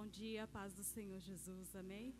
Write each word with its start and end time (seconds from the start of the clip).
Bom 0.00 0.08
dia, 0.08 0.46
paz 0.46 0.72
do 0.72 0.82
Senhor 0.82 1.20
Jesus, 1.20 1.76
amém? 1.76 2.14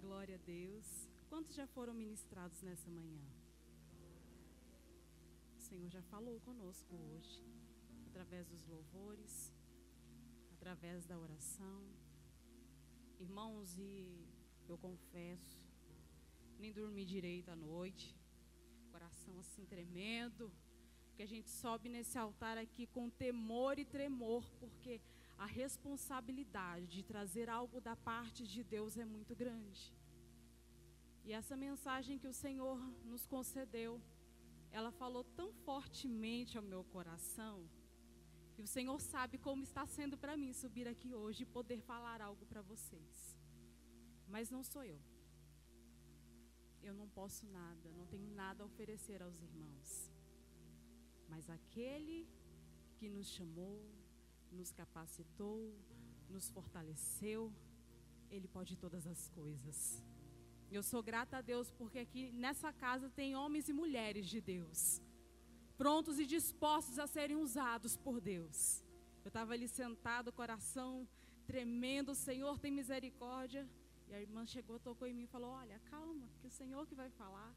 Glória 0.00 0.34
a 0.34 0.38
Deus. 0.38 1.08
Quantos 1.28 1.54
já 1.54 1.64
foram 1.68 1.94
ministrados 1.94 2.60
nessa 2.62 2.90
manhã? 2.90 3.22
O 5.56 5.60
Senhor 5.60 5.88
já 5.88 6.02
falou 6.02 6.40
conosco 6.40 6.92
hoje, 6.96 7.44
através 8.08 8.48
dos 8.48 8.66
louvores, 8.66 9.54
através 10.50 11.06
da 11.06 11.16
oração. 11.16 11.80
Irmãos, 13.20 13.78
e 13.78 14.26
eu 14.68 14.76
confesso, 14.76 15.62
nem 16.58 16.72
dormi 16.72 17.04
direito 17.04 17.52
à 17.52 17.54
noite, 17.54 18.18
coração 18.90 19.38
assim 19.38 19.64
tremendo, 19.64 20.52
que 21.14 21.22
a 21.22 21.26
gente 21.26 21.50
sobe 21.50 21.88
nesse 21.88 22.18
altar 22.18 22.58
aqui 22.58 22.88
com 22.88 23.08
temor 23.08 23.78
e 23.78 23.84
tremor, 23.84 24.44
porque 24.58 25.00
a 25.44 25.46
responsabilidade 25.46 26.86
de 26.86 27.02
trazer 27.02 27.48
algo 27.48 27.80
da 27.80 27.96
parte 27.96 28.46
de 28.46 28.62
Deus 28.62 28.98
é 28.98 29.06
muito 29.06 29.34
grande. 29.34 29.82
E 31.24 31.32
essa 31.32 31.56
mensagem 31.56 32.18
que 32.18 32.28
o 32.32 32.38
Senhor 32.44 32.78
nos 33.10 33.24
concedeu, 33.24 33.92
ela 34.70 34.92
falou 34.92 35.24
tão 35.38 35.50
fortemente 35.68 36.58
ao 36.58 36.62
meu 36.72 36.84
coração, 36.84 37.56
que 38.54 38.60
o 38.60 38.66
Senhor 38.66 39.00
sabe 39.00 39.38
como 39.38 39.62
está 39.62 39.86
sendo 39.86 40.18
para 40.18 40.36
mim 40.36 40.52
subir 40.52 40.86
aqui 40.86 41.14
hoje 41.14 41.44
e 41.44 41.54
poder 41.58 41.80
falar 41.80 42.20
algo 42.20 42.44
para 42.44 42.60
vocês. 42.60 43.34
Mas 44.28 44.50
não 44.50 44.62
sou 44.62 44.84
eu. 44.84 45.00
Eu 46.82 46.92
não 46.92 47.08
posso 47.08 47.46
nada, 47.46 47.90
não 47.96 48.04
tenho 48.04 48.28
nada 48.42 48.62
a 48.62 48.66
oferecer 48.66 49.22
aos 49.22 49.40
irmãos. 49.40 50.12
Mas 51.30 51.48
aquele 51.48 52.28
que 52.98 53.08
nos 53.08 53.28
chamou, 53.28 53.80
nos 54.52 54.72
capacitou, 54.72 55.74
nos 56.28 56.50
fortaleceu, 56.50 57.52
Ele 58.30 58.48
pode 58.48 58.76
todas 58.76 59.06
as 59.06 59.28
coisas. 59.28 60.02
Eu 60.70 60.82
sou 60.82 61.02
grata 61.02 61.38
a 61.38 61.40
Deus 61.40 61.70
porque 61.72 61.98
aqui 61.98 62.30
nessa 62.32 62.72
casa 62.72 63.10
tem 63.10 63.34
homens 63.34 63.68
e 63.68 63.72
mulheres 63.72 64.26
de 64.26 64.40
Deus, 64.40 65.02
prontos 65.76 66.18
e 66.18 66.26
dispostos 66.26 66.98
a 66.98 67.06
serem 67.06 67.36
usados 67.36 67.96
por 67.96 68.20
Deus. 68.20 68.84
Eu 69.24 69.28
estava 69.28 69.52
ali 69.52 69.68
sentado, 69.68 70.32
coração 70.32 71.08
tremendo, 71.46 72.14
Senhor 72.14 72.58
tem 72.58 72.70
misericórdia. 72.70 73.68
E 74.08 74.14
a 74.14 74.20
irmã 74.20 74.46
chegou, 74.46 74.78
tocou 74.78 75.06
em 75.08 75.14
mim 75.14 75.24
e 75.24 75.32
falou: 75.34 75.50
Olha, 75.50 75.78
calma, 75.90 76.28
que 76.40 76.46
o 76.46 76.50
Senhor 76.50 76.86
que 76.86 76.94
vai 76.94 77.10
falar. 77.10 77.52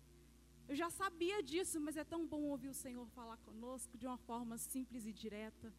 Eu 0.67 0.75
já 0.75 0.89
sabia 0.89 1.43
disso, 1.43 1.79
mas 1.79 1.97
é 1.97 2.03
tão 2.03 2.25
bom 2.25 2.43
ouvir 2.43 2.69
o 2.69 2.73
Senhor 2.73 3.07
falar 3.09 3.37
conosco 3.37 3.97
de 3.97 4.05
uma 4.07 4.17
forma 4.17 4.57
simples 4.57 5.05
e 5.05 5.11
direta. 5.11 5.73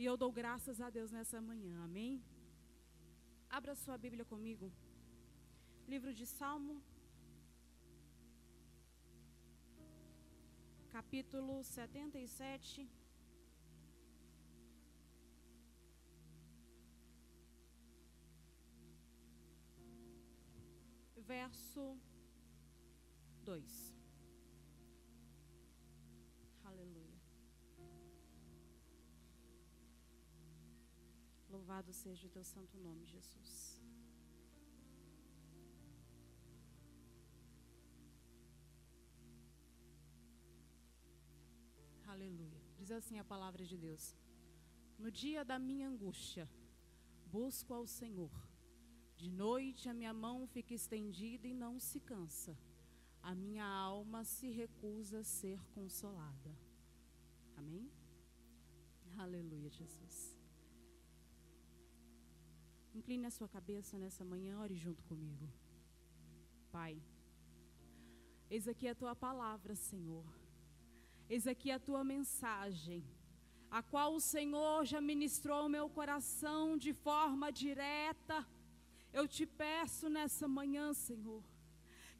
E 0.00 0.04
eu 0.04 0.14
dou 0.22 0.30
graças 0.30 0.78
a 0.86 0.88
Deus 0.96 1.10
nessa 1.10 1.40
manhã, 1.40 1.74
amém? 1.82 2.22
Abra 3.48 3.74
sua 3.74 3.96
Bíblia 3.96 4.26
comigo. 4.32 4.70
Livro 5.88 6.12
de 6.12 6.26
Salmo, 6.26 6.82
capítulo 10.90 11.64
77. 11.64 12.86
Verso 21.34 21.98
2. 23.44 23.95
Louvado 31.66 31.92
seja 31.92 32.28
o 32.28 32.30
teu 32.30 32.44
santo 32.44 32.78
nome, 32.78 33.04
Jesus. 33.04 33.82
Aleluia. 42.06 42.62
Diz 42.78 42.92
assim 42.92 43.18
a 43.18 43.24
palavra 43.24 43.64
de 43.64 43.76
Deus: 43.76 44.16
No 44.96 45.10
dia 45.10 45.44
da 45.44 45.58
minha 45.58 45.88
angústia, 45.88 46.48
busco 47.26 47.74
ao 47.74 47.84
Senhor. 47.84 48.30
De 49.16 49.28
noite 49.28 49.88
a 49.88 49.94
minha 49.94 50.14
mão 50.14 50.46
fica 50.46 50.72
estendida 50.72 51.48
e 51.48 51.52
não 51.64 51.80
se 51.80 51.98
cansa. 51.98 52.56
A 53.20 53.34
minha 53.34 53.66
alma 53.66 54.22
se 54.22 54.50
recusa 54.50 55.18
a 55.18 55.24
ser 55.24 55.60
consolada. 55.74 56.56
Amém? 57.56 57.90
Aleluia, 59.18 59.68
Jesus. 59.68 60.35
Incline 62.96 63.26
a 63.26 63.30
sua 63.30 63.46
cabeça 63.46 63.98
nessa 63.98 64.24
manhã, 64.24 64.58
ore 64.58 64.74
junto 64.74 65.02
comigo. 65.04 65.46
Pai, 66.72 66.94
eis 68.48 68.66
aqui 68.72 68.88
a 68.88 68.94
tua 68.94 69.14
palavra, 69.14 69.74
Senhor. 69.74 70.24
Eis 71.28 71.46
aqui 71.46 71.70
a 71.70 71.78
tua 71.78 72.02
mensagem, 72.02 73.04
a 73.70 73.82
qual 73.82 74.14
o 74.14 74.20
Senhor 74.34 74.86
já 74.92 75.00
ministrou 75.12 75.58
ao 75.58 75.68
meu 75.68 75.90
coração 75.90 76.78
de 76.78 76.94
forma 76.94 77.52
direta. 77.52 78.38
Eu 79.12 79.28
te 79.28 79.44
peço 79.44 80.08
nessa 80.08 80.48
manhã, 80.48 80.86
Senhor, 80.94 81.42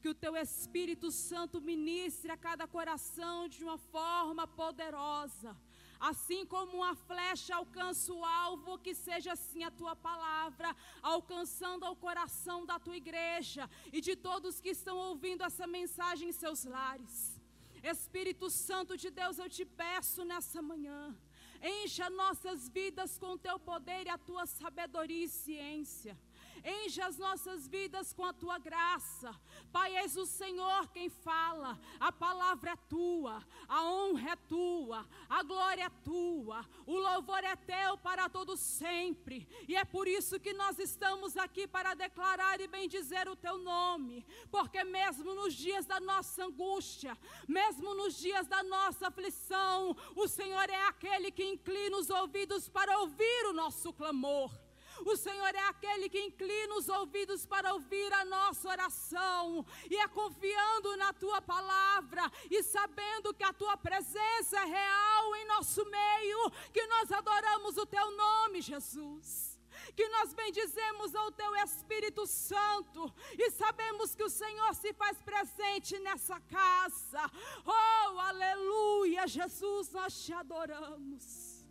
que 0.03 0.11
o 0.11 0.15
teu 0.15 0.37
Espírito 0.37 1.11
Santo 1.11 1.59
ministre 1.73 2.31
a 2.31 2.37
cada 2.37 2.67
coração 2.67 3.49
de 3.49 3.65
uma 3.65 3.79
forma 3.79 4.47
poderosa. 4.47 5.57
Assim 5.99 6.45
como 6.47 6.79
uma 6.79 6.95
flecha 6.95 7.55
alcança 7.55 8.13
o 8.13 8.25
alvo, 8.25 8.79
que 8.79 8.95
seja 8.95 9.33
assim 9.33 9.65
a 9.65 9.71
tua 9.71 9.97
palavra, 9.97 10.75
alcançando 11.03 11.87
o 11.87 11.97
coração 11.97 12.67
da 12.67 12.79
tua 12.79 12.97
igreja 12.97 13.69
e 13.93 14.01
de 14.01 14.15
todos 14.15 14.61
que 14.61 14.71
estão 14.71 14.97
ouvindo 14.97 15.43
essa 15.43 15.67
mensagem 15.67 16.29
em 16.29 16.33
seus 16.33 16.65
lares. 16.65 17.41
Espírito 17.83 18.51
Santo 18.51 18.97
de 18.97 19.11
Deus, 19.11 19.39
eu 19.39 19.49
te 19.49 19.65
peço 19.65 20.25
nessa 20.25 20.61
manhã, 20.61 21.17
encha 21.63 22.11
nossas 22.11 22.69
vidas 22.69 23.19
com 23.19 23.39
teu 23.39 23.59
poder 23.59 24.07
e 24.07 24.11
a 24.11 24.19
tua 24.19 24.45
sabedoria 24.47 25.25
e 25.25 25.29
ciência. 25.29 26.19
Enche 26.67 27.01
as 27.01 27.17
nossas 27.17 27.69
vidas 27.69 28.13
com 28.13 28.25
a 28.25 28.33
tua 28.33 28.59
graça. 28.59 29.33
Pai, 29.71 29.95
és 29.99 30.17
o 30.17 30.27
Senhor 30.27 30.89
quem 30.89 31.09
fala. 31.09 31.79
A 32.01 32.11
palavra 32.11 32.73
é 32.73 32.77
tua, 32.89 33.41
a 33.69 33.85
honra 33.85 34.33
é 34.33 34.37
tua, 34.37 35.07
a 35.29 35.45
glória 35.45 35.85
é 35.85 35.91
tua, 36.03 36.67
o 36.85 36.99
louvor 36.99 37.45
é 37.45 37.55
teu 37.55 37.97
para 37.99 38.29
todo 38.29 38.57
sempre. 38.57 39.47
E 39.69 39.77
é 39.77 39.85
por 39.85 40.09
isso 40.09 40.41
que 40.41 40.53
nós 40.55 40.77
estamos 40.81 41.37
aqui 41.37 41.69
para 41.69 41.95
declarar 41.95 42.61
e 42.61 42.67
bendizer 42.67 43.29
o 43.29 43.37
teu 43.37 43.59
nome, 43.59 44.27
porque 44.51 44.83
mesmo 44.83 45.37
nos 45.37 45.55
dias 45.55 45.87
da 45.87 46.01
nossa 46.01 46.47
angústia, 46.47 47.17
mesmo 47.47 47.95
nos 47.95 48.17
dias 48.17 48.49
da 48.49 48.65
nossa 48.65 49.07
aflição, 49.07 49.97
o 50.17 50.27
Senhor 50.27 50.69
é 50.69 50.89
aquele 50.89 51.31
que 51.31 51.45
inclina 51.45 51.97
os 51.97 52.11
ouvidos 52.11 52.69
para 52.69 52.99
ouvir 52.99 53.47
o 53.47 53.53
nosso 53.53 53.93
clamor. 53.93 54.66
O 55.05 55.17
Senhor 55.17 55.55
é 55.55 55.69
aquele 55.69 56.09
que 56.09 56.21
inclina 56.21 56.75
os 56.77 56.89
ouvidos 56.89 57.45
para 57.45 57.73
ouvir 57.75 58.13
a 58.13 58.25
nossa 58.25 58.69
oração. 58.69 59.65
E 59.91 59.97
é 59.97 60.09
confiando 60.09 60.97
na 60.97 61.13
tua 61.13 61.41
palavra 61.43 62.31
e 62.51 62.63
sabendo 62.63 63.35
que 63.35 63.45
a 63.45 63.53
tua 63.53 63.77
presença 63.77 64.57
é 64.59 64.65
real 64.65 65.37
em 65.37 65.47
nosso 65.47 65.85
meio 65.85 66.51
que 66.73 66.87
nós 66.87 67.13
adoramos 67.13 67.77
o 67.77 67.87
teu 67.87 68.11
nome, 68.13 68.61
Jesus 68.61 69.57
que 69.95 70.09
nós 70.09 70.33
bendizemos 70.35 71.15
ao 71.15 71.31
Teu 71.33 71.55
Espírito 71.57 72.27
Santo 72.27 73.13
e 73.39 73.51
sabemos 73.51 74.15
que 74.15 74.23
o 74.23 74.29
Senhor 74.29 74.75
se 74.75 74.93
faz 74.93 75.17
presente 75.23 75.99
nessa 76.01 76.41
casa. 76.41 77.31
Oh, 77.65 78.19
aleluia, 78.19 79.27
Jesus, 79.27 79.91
nós 79.93 80.25
te 80.25 80.33
adoramos. 80.33 81.67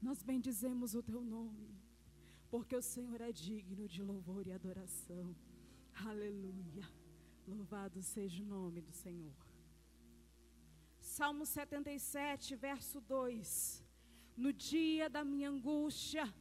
Nós 0.00 0.22
bendizemos 0.22 0.94
o 0.94 1.02
Teu 1.02 1.20
nome 1.20 1.73
porque 2.54 2.76
o 2.76 2.88
Senhor 2.94 3.20
é 3.20 3.32
digno 3.32 3.88
de 3.88 4.00
louvor 4.00 4.46
e 4.46 4.52
adoração. 4.52 5.34
Aleluia. 6.08 6.84
Louvado 7.48 8.00
seja 8.00 8.44
o 8.44 8.46
nome 8.46 8.80
do 8.80 8.92
Senhor. 8.92 9.34
Salmo 11.00 11.44
77, 11.44 12.54
verso 12.54 13.00
2. 13.00 13.84
No 14.36 14.52
dia 14.52 15.10
da 15.10 15.24
minha 15.24 15.50
angústia, 15.50 16.32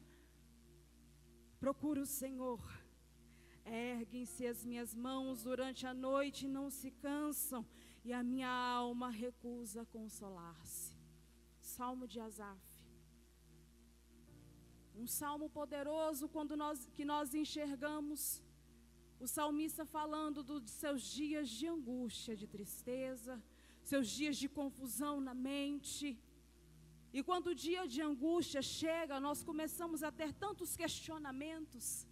procuro 1.59 2.01
o 2.03 2.11
Senhor. 2.21 2.61
Erguem-se 3.65 4.45
as 4.45 4.63
minhas 4.63 4.93
mãos 4.93 5.41
durante 5.41 5.87
a 5.87 5.95
noite 5.95 6.45
e 6.45 6.55
não 6.57 6.69
se 6.69 6.91
cansam, 6.91 7.65
e 8.05 8.13
a 8.13 8.21
minha 8.21 8.53
alma 8.81 9.09
recusa 9.09 9.83
consolar-se. 9.97 10.95
Salmo 11.59 12.07
de 12.07 12.19
Asaf. 12.19 12.72
Um 14.95 15.07
salmo 15.07 15.49
poderoso 15.49 16.29
quando 16.29 16.55
nós, 16.55 16.87
que 16.95 17.03
nós 17.03 17.33
enxergamos 17.33 18.41
o 19.19 19.27
salmista 19.27 19.83
falando 19.85 20.43
dos 20.43 20.69
seus 20.69 21.01
dias 21.01 21.49
de 21.49 21.65
angústia, 21.67 22.35
de 22.35 22.47
tristeza, 22.55 23.41
seus 23.83 24.07
dias 24.09 24.37
de 24.37 24.47
confusão 24.47 25.15
na 25.27 25.33
mente. 25.33 26.17
E 27.11 27.21
quando 27.23 27.47
o 27.47 27.55
dia 27.55 27.87
de 27.87 28.01
angústia 28.01 28.61
chega, 28.61 29.19
nós 29.19 29.43
começamos 29.43 30.03
a 30.03 30.11
ter 30.11 30.31
tantos 30.33 30.75
questionamentos. 30.75 32.07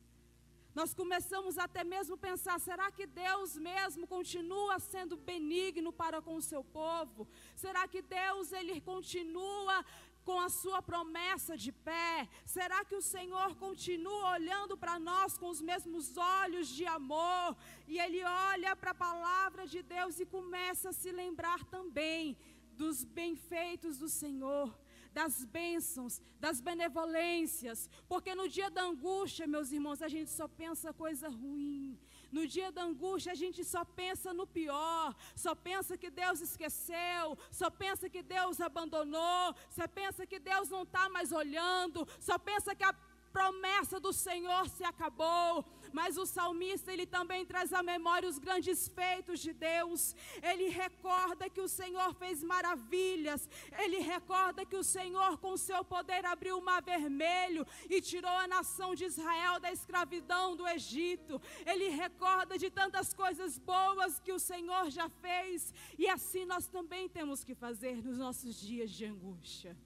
Nós 0.74 0.94
começamos 0.94 1.58
até 1.58 1.84
mesmo 1.84 2.16
pensar: 2.18 2.58
será 2.60 2.90
que 2.92 3.06
Deus 3.06 3.58
mesmo 3.58 4.08
continua 4.08 4.80
sendo 4.80 5.18
benigno 5.18 5.92
para 5.92 6.22
com 6.22 6.36
o 6.36 6.42
seu 6.42 6.64
povo? 6.64 7.28
Será 7.56 7.88
que 7.88 8.02
Deus 8.02 8.52
ele 8.54 8.80
continua 8.80 9.84
com 10.24 10.40
a 10.40 10.50
sua 10.50 10.82
promessa 10.82 11.58
de 11.58 11.72
pé? 11.72 12.28
Será 12.46 12.84
que 12.86 12.96
o 12.96 13.02
Senhor 13.02 13.56
continua 13.56 14.32
olhando 14.32 14.78
para 14.78 15.00
nós 15.00 15.38
com 15.38 15.50
os 15.50 15.62
mesmos 15.62 16.18
olhos 16.18 16.68
de 16.70 16.86
amor? 16.86 17.56
E 17.88 18.00
ele 18.00 18.24
olha 18.24 18.76
para 18.76 18.92
a 18.92 18.96
palavra 18.96 19.66
de 19.68 19.82
Deus 19.82 20.20
e 20.20 20.26
começa 20.26 20.90
a 20.90 20.94
se 20.94 21.12
lembrar 21.12 21.64
também 21.66 22.38
dos 22.78 23.04
benfeitos 23.04 23.98
do 23.98 24.10
Senhor 24.10 24.74
das 25.14 25.44
bênçãos, 25.44 26.22
das 26.40 26.62
benevolências, 26.62 27.90
porque 28.08 28.34
no 28.34 28.48
dia 28.48 28.70
da 28.70 28.84
angústia, 28.84 29.46
meus 29.46 29.72
irmãos, 29.72 30.02
a 30.02 30.08
gente 30.08 30.32
só 30.32 30.48
pensa 30.48 30.94
coisa 30.94 31.28
ruim. 31.28 32.00
No 32.32 32.48
dia 32.48 32.72
da 32.72 32.84
angústia, 32.84 33.34
a 33.34 33.36
gente 33.36 33.64
só 33.64 33.84
pensa 33.84 34.34
no 34.34 34.48
pior, 34.48 35.14
só 35.36 35.54
pensa 35.54 35.98
que 35.98 36.10
Deus 36.10 36.40
esqueceu, 36.40 37.38
só 37.52 37.70
pensa 37.70 38.10
que 38.10 38.24
Deus 38.24 38.62
abandonou, 38.62 39.54
só 39.70 39.88
pensa 39.88 40.26
que 40.26 40.40
Deus 40.40 40.70
não 40.70 40.84
está 40.84 41.10
mais 41.10 41.32
olhando, 41.32 42.08
só 42.20 42.38
pensa 42.38 42.74
que 42.74 42.84
a 42.84 42.94
promessa 43.32 44.00
do 44.00 44.14
Senhor 44.14 44.70
se 44.70 44.84
acabou. 44.84 45.66
Mas 45.94 46.18
o 46.18 46.26
salmista, 46.26 46.92
ele 46.92 47.06
também 47.06 47.46
traz 47.46 47.74
à 47.74 47.84
memória 47.84 48.30
os 48.30 48.40
grandes 48.40 48.88
feitos 48.88 49.40
de 49.40 49.54
Deus. 49.54 50.16
Ele 50.42 50.70
recorda 50.70 51.50
que 51.50 51.62
o 51.62 51.68
Senhor 51.68 52.14
fez 52.16 52.44
maravilhas. 52.44 53.50
Ele 53.78 54.00
recorda 54.00 54.66
que 54.66 54.76
o 54.76 54.84
Senhor, 54.84 55.38
com 55.38 55.56
seu 55.58 55.84
poder, 55.84 56.26
abriu 56.26 56.58
o 56.58 56.64
mar 56.64 56.82
vermelho 56.82 57.66
e 57.90 58.02
tirou 58.02 58.32
a 58.32 58.48
nação 58.48 58.96
de 58.96 59.06
Israel 59.06 59.60
da 59.60 59.72
escravidão 59.72 60.56
do 60.56 60.68
Egito. 60.68 61.42
Ele 61.66 61.90
recorda 61.90 62.58
de 62.58 62.70
tantas 62.70 63.14
coisas 63.14 63.58
boas 63.58 64.20
que 64.20 64.32
o 64.32 64.40
Senhor 64.40 64.90
já 64.90 65.10
fez. 65.10 65.74
E 65.98 66.08
assim 66.08 66.46
nós 66.46 66.68
também 66.68 67.08
temos 67.10 67.44
que 67.44 67.56
fazer 67.56 67.96
nos 68.04 68.18
nossos 68.18 68.60
dias 68.60 68.92
de 68.92 69.06
angústia. 69.06 69.78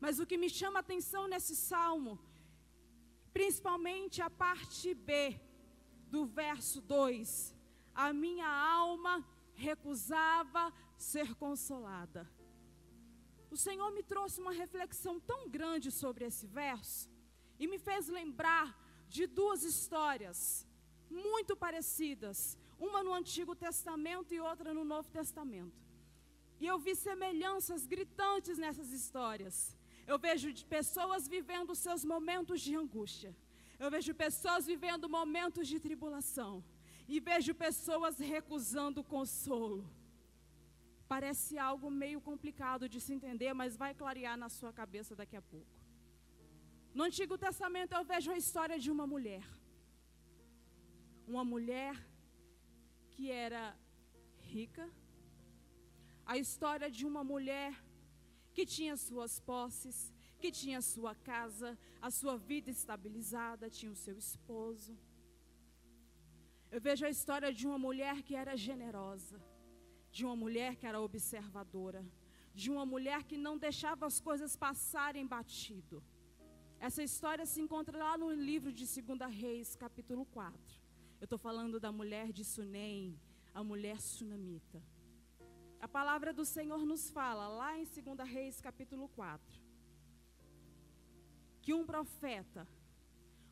Mas 0.00 0.18
o 0.18 0.26
que 0.26 0.36
me 0.36 0.50
chama 0.50 0.80
a 0.80 0.84
atenção 0.86 1.28
nesse 1.28 1.54
salmo, 1.54 2.18
principalmente 3.32 4.20
a 4.20 4.30
parte 4.30 4.94
B 4.94 5.40
do 6.08 6.26
verso 6.26 6.80
2: 6.80 7.54
A 7.94 8.12
minha 8.12 8.48
alma 8.48 9.26
recusava 9.54 10.72
ser 10.96 11.34
consolada. 11.34 12.30
O 13.50 13.56
Senhor 13.56 13.90
me 13.92 14.02
trouxe 14.02 14.40
uma 14.40 14.52
reflexão 14.52 15.20
tão 15.20 15.48
grande 15.48 15.90
sobre 15.90 16.24
esse 16.24 16.46
verso 16.46 17.10
e 17.58 17.66
me 17.66 17.78
fez 17.78 18.08
lembrar 18.08 18.66
de 19.08 19.26
duas 19.26 19.62
histórias 19.62 20.66
muito 21.10 21.54
parecidas, 21.54 22.56
uma 22.78 23.02
no 23.02 23.12
Antigo 23.12 23.54
Testamento 23.54 24.32
e 24.32 24.40
outra 24.40 24.72
no 24.72 24.84
Novo 24.84 25.10
Testamento. 25.10 25.78
E 26.58 26.66
eu 26.66 26.78
vi 26.78 26.94
semelhanças 26.94 27.86
gritantes 27.86 28.56
nessas 28.56 28.90
histórias. 28.92 29.76
Eu 30.06 30.18
vejo 30.18 30.48
pessoas 30.66 31.28
vivendo 31.28 31.74
seus 31.74 32.04
momentos 32.04 32.60
de 32.60 32.74
angústia. 32.82 33.32
Eu 33.78 33.90
vejo 33.90 34.12
pessoas 34.14 34.66
vivendo 34.72 35.08
momentos 35.08 35.66
de 35.68 35.78
tribulação. 35.86 36.52
E 37.08 37.18
vejo 37.20 37.54
pessoas 37.54 38.18
recusando 38.18 39.02
consolo. 39.02 39.80
Parece 41.12 41.58
algo 41.58 41.90
meio 41.90 42.20
complicado 42.20 42.88
de 42.88 42.98
se 43.04 43.12
entender, 43.12 43.52
mas 43.52 43.76
vai 43.76 43.92
clarear 43.94 44.36
na 44.42 44.48
sua 44.48 44.72
cabeça 44.72 45.14
daqui 45.20 45.36
a 45.36 45.42
pouco. 45.42 45.72
No 46.94 47.04
Antigo 47.08 47.36
Testamento 47.46 47.92
eu 47.94 48.04
vejo 48.04 48.30
a 48.30 48.38
história 48.42 48.78
de 48.78 48.90
uma 48.90 49.06
mulher. 49.06 49.44
Uma 51.26 51.44
mulher 51.44 51.94
que 53.10 53.30
era 53.30 53.76
rica. 54.54 54.84
A 56.24 56.36
história 56.38 56.90
de 56.90 57.04
uma 57.10 57.22
mulher 57.32 57.72
que 58.54 58.64
tinha 58.66 58.96
suas 58.96 59.40
posses, 59.40 60.12
que 60.38 60.50
tinha 60.50 60.80
sua 60.82 61.14
casa, 61.14 61.78
a 62.00 62.10
sua 62.10 62.36
vida 62.36 62.70
estabilizada, 62.70 63.70
tinha 63.70 63.92
o 63.92 64.00
seu 64.04 64.16
esposo. 64.18 64.92
Eu 66.70 66.80
vejo 66.80 67.04
a 67.04 67.10
história 67.10 67.52
de 67.52 67.66
uma 67.66 67.78
mulher 67.78 68.22
que 68.22 68.34
era 68.34 68.56
generosa, 68.56 69.38
de 70.10 70.24
uma 70.24 70.36
mulher 70.44 70.76
que 70.76 70.86
era 70.86 71.00
observadora, 71.00 72.04
de 72.54 72.70
uma 72.70 72.84
mulher 72.84 73.24
que 73.24 73.36
não 73.36 73.56
deixava 73.56 74.06
as 74.06 74.20
coisas 74.20 74.56
passarem 74.56 75.26
batido. 75.26 76.02
Essa 76.78 77.02
história 77.02 77.46
se 77.46 77.60
encontra 77.60 77.96
lá 77.96 78.18
no 78.18 78.32
livro 78.32 78.72
de 78.72 78.84
2 78.84 79.20
Reis, 79.30 79.76
capítulo 79.76 80.24
4. 80.26 80.82
Eu 81.20 81.24
estou 81.24 81.38
falando 81.38 81.78
da 81.78 81.92
mulher 81.92 82.32
de 82.32 82.44
Sunem, 82.44 83.16
a 83.54 83.62
mulher 83.62 84.00
sunamita. 84.00 84.82
A 85.82 85.88
palavra 85.88 86.32
do 86.32 86.44
Senhor 86.44 86.86
nos 86.86 87.10
fala, 87.10 87.48
lá 87.48 87.76
em 87.76 87.84
2 87.84 88.28
Reis, 88.34 88.60
capítulo 88.60 89.08
4, 89.08 89.60
que 91.60 91.74
um 91.74 91.84
profeta, 91.84 92.68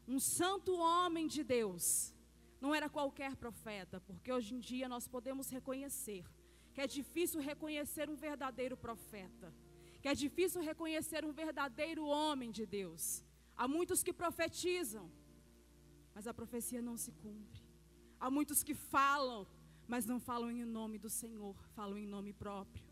um 0.06 0.20
santo 0.20 0.72
homem 0.76 1.26
de 1.26 1.42
Deus, 1.42 2.14
não 2.60 2.72
era 2.72 2.88
qualquer 2.88 3.34
profeta, 3.34 4.00
porque 4.06 4.32
hoje 4.32 4.54
em 4.54 4.60
dia 4.60 4.88
nós 4.88 5.08
podemos 5.08 5.50
reconhecer 5.50 6.24
que 6.72 6.80
é 6.80 6.86
difícil 6.86 7.40
reconhecer 7.40 8.08
um 8.08 8.14
verdadeiro 8.14 8.76
profeta, 8.76 9.52
que 10.00 10.06
é 10.06 10.14
difícil 10.14 10.62
reconhecer 10.62 11.24
um 11.24 11.32
verdadeiro 11.32 12.04
homem 12.06 12.52
de 12.52 12.64
Deus. 12.64 13.24
Há 13.56 13.66
muitos 13.66 14.04
que 14.04 14.12
profetizam, 14.12 15.10
mas 16.14 16.28
a 16.28 16.32
profecia 16.32 16.80
não 16.80 16.96
se 16.96 17.10
cumpre. 17.10 17.60
Há 18.20 18.30
muitos 18.30 18.62
que 18.62 18.74
falam, 18.74 19.48
mas 19.90 20.06
não 20.06 20.20
falam 20.20 20.48
em 20.52 20.64
nome 20.64 20.98
do 21.04 21.10
Senhor, 21.10 21.56
falam 21.74 21.98
em 21.98 22.06
nome 22.06 22.32
próprio. 22.32 22.86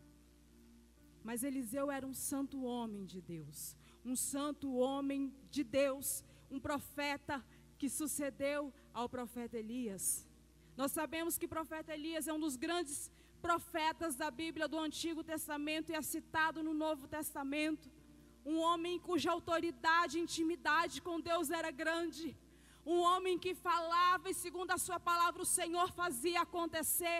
Mas 1.23 1.43
Eliseu 1.43 1.89
era 1.89 2.05
um 2.05 2.13
santo 2.13 2.57
homem 2.63 3.05
de 3.05 3.21
Deus, 3.21 3.73
um 4.03 4.17
santo 4.17 4.67
homem 4.75 5.33
de 5.49 5.63
Deus, 5.63 6.25
um 6.51 6.59
profeta 6.59 7.35
que 7.77 7.87
sucedeu 7.87 8.73
ao 8.93 9.07
profeta 9.07 9.57
Elias. 9.57 10.27
Nós 10.75 10.91
sabemos 10.91 11.37
que 11.37 11.45
o 11.45 11.53
profeta 11.57 11.93
Elias 11.93 12.27
é 12.27 12.33
um 12.33 12.39
dos 12.45 12.57
grandes 12.57 13.09
profetas 13.41 14.17
da 14.17 14.29
Bíblia 14.29 14.67
do 14.67 14.77
Antigo 14.77 15.23
Testamento 15.23 15.91
e 15.91 15.95
é 15.95 16.01
citado 16.01 16.61
no 16.61 16.73
Novo 16.73 17.07
Testamento. 17.07 17.89
Um 18.45 18.57
homem 18.59 18.99
cuja 18.99 19.31
autoridade 19.31 20.17
e 20.17 20.21
intimidade 20.21 21.01
com 21.01 21.21
Deus 21.21 21.49
era 21.49 21.71
grande 21.71 22.35
um 22.93 22.99
homem 23.09 23.37
que 23.43 23.53
falava 23.53 24.29
e, 24.29 24.33
segundo 24.33 24.71
a 24.71 24.79
sua 24.85 24.99
palavra, 24.99 25.41
o 25.43 25.51
Senhor 25.57 25.87
fazia 25.91 26.41
acontecer. 26.41 27.19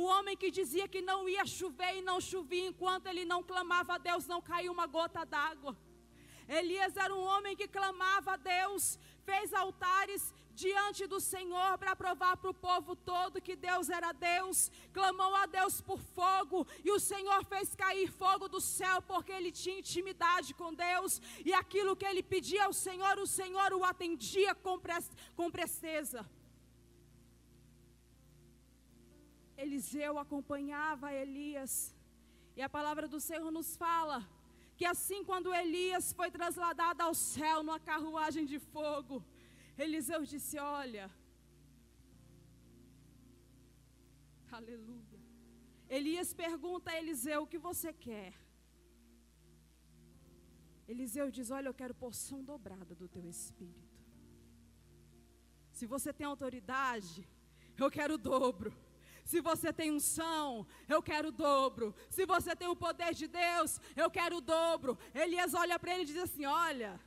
Um 0.00 0.04
homem 0.04 0.36
que 0.36 0.50
dizia 0.58 0.86
que 0.92 1.02
não 1.10 1.28
ia 1.28 1.44
chover 1.44 1.92
e 1.96 2.02
não 2.10 2.18
chovia 2.20 2.66
enquanto 2.68 3.08
ele 3.08 3.24
não 3.32 3.42
clamava 3.42 3.94
a 3.94 3.98
Deus, 3.98 4.28
não 4.32 4.40
caiu 4.40 4.72
uma 4.76 4.86
gota 4.86 5.24
d'água. 5.32 5.76
Elias 6.48 6.96
era 6.96 7.14
um 7.14 7.24
homem 7.32 7.56
que 7.56 7.66
clamava 7.66 8.32
a 8.34 8.36
Deus, 8.36 8.98
fez 9.24 9.52
altares 9.52 10.22
diante 10.54 11.06
do 11.06 11.20
Senhor 11.20 11.78
para 11.78 11.94
provar 11.96 12.36
para 12.36 12.50
o 12.50 12.54
povo 12.54 12.94
todo 12.94 13.40
que 13.40 13.56
Deus 13.56 13.88
era 13.88 14.12
Deus, 14.12 14.70
clamou 14.92 15.34
a 15.36 15.46
Deus 15.46 15.80
por 15.80 15.98
fogo, 15.98 16.66
e 16.84 16.90
o 16.90 17.00
Senhor 17.00 17.44
fez 17.44 17.74
cair 17.74 18.10
fogo 18.10 18.48
do 18.48 18.60
céu, 18.60 19.00
porque 19.02 19.32
ele 19.32 19.52
tinha 19.52 19.78
intimidade 19.78 20.54
com 20.54 20.72
Deus, 20.74 21.20
e 21.44 21.52
aquilo 21.52 21.96
que 21.96 22.04
ele 22.04 22.22
pedia 22.22 22.64
ao 22.64 22.72
Senhor, 22.72 23.18
o 23.18 23.26
Senhor 23.26 23.72
o 23.72 23.84
atendia 23.84 24.54
com, 24.54 24.80
com 25.34 25.50
presteza. 25.50 26.28
Eliseu 29.56 30.18
acompanhava 30.18 31.12
Elias, 31.12 31.94
e 32.56 32.62
a 32.62 32.68
palavra 32.68 33.08
do 33.08 33.20
Senhor 33.20 33.50
nos 33.50 33.76
fala 33.76 34.28
que 34.76 34.84
assim 34.84 35.22
quando 35.24 35.54
Elias 35.54 36.12
foi 36.12 36.30
trasladado 36.30 37.02
ao 37.02 37.14
céu 37.14 37.62
numa 37.62 37.78
carruagem 37.78 38.44
de 38.44 38.58
fogo, 38.58 39.24
Eliseu 39.78 40.24
disse: 40.24 40.58
Olha, 40.58 41.10
aleluia. 44.50 45.20
Elias 45.88 46.32
pergunta 46.34 46.90
a 46.90 46.98
Eliseu: 46.98 47.42
O 47.42 47.46
que 47.46 47.58
você 47.58 47.92
quer? 47.92 48.34
Eliseu 50.86 51.30
diz: 51.30 51.50
Olha, 51.50 51.68
eu 51.68 51.74
quero 51.74 51.94
porção 51.94 52.44
dobrada 52.44 52.94
do 52.94 53.08
teu 53.08 53.26
espírito. 53.28 53.90
Se 55.72 55.86
você 55.86 56.12
tem 56.12 56.26
autoridade, 56.26 57.26
eu 57.78 57.90
quero 57.90 58.14
o 58.14 58.18
dobro. 58.18 58.72
Se 59.24 59.40
você 59.40 59.72
tem 59.72 59.90
unção, 59.90 60.66
eu 60.88 61.00
quero 61.02 61.28
o 61.28 61.32
dobro. 61.32 61.94
Se 62.10 62.26
você 62.26 62.54
tem 62.54 62.68
o 62.68 62.76
poder 62.76 63.14
de 63.14 63.26
Deus, 63.26 63.80
eu 63.96 64.10
quero 64.10 64.36
o 64.36 64.40
dobro. 64.40 64.98
Elias 65.14 65.54
olha 65.54 65.78
para 65.78 65.92
ele 65.94 66.02
e 66.02 66.06
diz 66.06 66.18
assim: 66.18 66.44
Olha, 66.44 67.00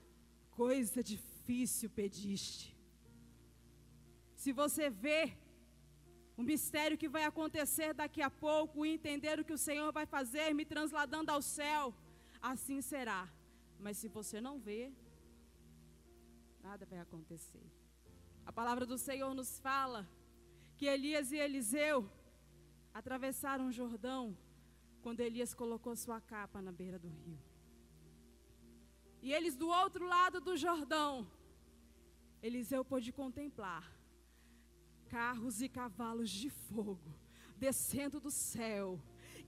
coisa 0.52 1.04
difícil 1.04 1.35
pediste. 2.00 2.66
Se 4.36 4.52
você 4.62 4.86
vê 4.90 5.22
o 6.38 6.44
mistério 6.52 6.98
que 7.02 7.10
vai 7.16 7.24
acontecer 7.24 7.94
daqui 8.02 8.22
a 8.22 8.30
pouco, 8.30 8.86
entender 8.86 9.40
o 9.40 9.46
que 9.48 9.58
o 9.58 9.64
Senhor 9.68 9.90
vai 9.98 10.06
fazer, 10.06 10.48
me 10.54 10.66
transladando 10.74 11.32
ao 11.32 11.42
céu, 11.42 11.94
assim 12.42 12.80
será. 12.92 13.22
Mas 13.80 13.98
se 13.98 14.08
você 14.18 14.40
não 14.48 14.56
vê, 14.68 14.82
nada 16.62 16.86
vai 16.86 17.00
acontecer. 17.00 17.66
A 18.46 18.52
palavra 18.60 18.86
do 18.86 18.98
Senhor 18.98 19.34
nos 19.34 19.60
fala 19.60 20.08
que 20.78 20.86
Elias 20.86 21.32
e 21.32 21.38
Eliseu 21.38 22.10
atravessaram 22.94 23.68
o 23.68 23.72
Jordão 23.72 24.38
quando 25.02 25.22
Elias 25.22 25.54
colocou 25.54 25.96
sua 25.96 26.20
capa 26.20 26.62
na 26.62 26.72
beira 26.72 27.00
do 27.00 27.08
rio. 27.08 27.40
E 29.22 29.34
eles 29.34 29.56
do 29.56 29.68
outro 29.68 30.06
lado 30.06 30.40
do 30.40 30.56
Jordão, 30.56 31.28
Eliseu 32.46 32.86
pôde 32.86 33.12
contemplar 33.12 33.92
carros 35.10 35.62
e 35.62 35.68
cavalos 35.68 36.30
de 36.30 36.50
fogo 36.50 37.12
descendo 37.58 38.20
do 38.20 38.30
céu 38.30 39.02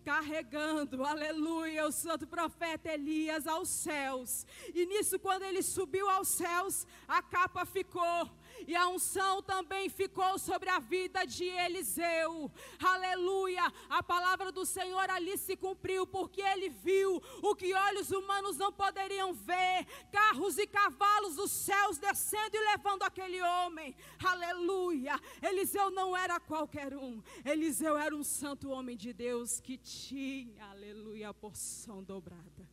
carregando, 0.08 1.04
aleluia, 1.04 1.86
o 1.86 1.92
santo 1.92 2.26
profeta 2.26 2.94
Elias 2.94 3.46
aos 3.46 3.68
céus. 3.68 4.48
E 4.74 4.86
nisso, 4.86 5.20
quando 5.20 5.44
ele 5.44 5.62
subiu 5.62 6.10
aos 6.10 6.30
céus, 6.30 6.88
a 7.06 7.22
capa 7.22 7.66
ficou. 7.66 8.32
E 8.68 8.76
a 8.76 8.90
unção 8.90 9.42
também 9.42 9.88
ficou 9.88 10.38
sobre 10.38 10.70
a 10.70 10.78
vida 10.78 11.26
de 11.26 11.46
Eliseu. 11.46 12.52
Aleluia! 12.84 13.72
A 13.90 14.04
palavra 14.04 14.52
do 14.52 14.66
Senhor 14.66 15.10
ali 15.10 15.38
se 15.38 15.56
cumpriu, 15.56 16.06
porque 16.06 16.42
ele 16.42 16.68
viu 16.70 17.22
o 17.42 17.56
que 17.56 17.74
olhos 17.74 18.12
humanos 18.12 18.58
não 18.58 18.74
poderiam 18.74 19.34
ver: 19.34 19.86
carros 20.12 20.58
e 20.58 20.68
cavalos 20.68 21.38
dos 21.38 21.50
céus 21.50 21.98
descendo 21.98 22.58
e 22.58 22.66
levando 22.72 23.04
aquele 23.04 23.42
homem. 23.42 23.96
Aleluia! 24.22 25.18
Eliseu 25.42 25.90
não 25.90 26.16
era 26.16 26.38
qualquer 26.38 26.94
um, 26.94 27.24
Eliseu 27.46 27.98
era 27.98 28.14
um 28.14 28.24
santo 28.24 28.70
homem 28.70 28.98
de 28.98 29.14
Deus 29.14 29.62
que 29.62 29.78
tinha, 29.78 30.66
aleluia, 30.66 31.30
a 31.30 31.34
porção 31.34 32.04
dobrada. 32.04 32.68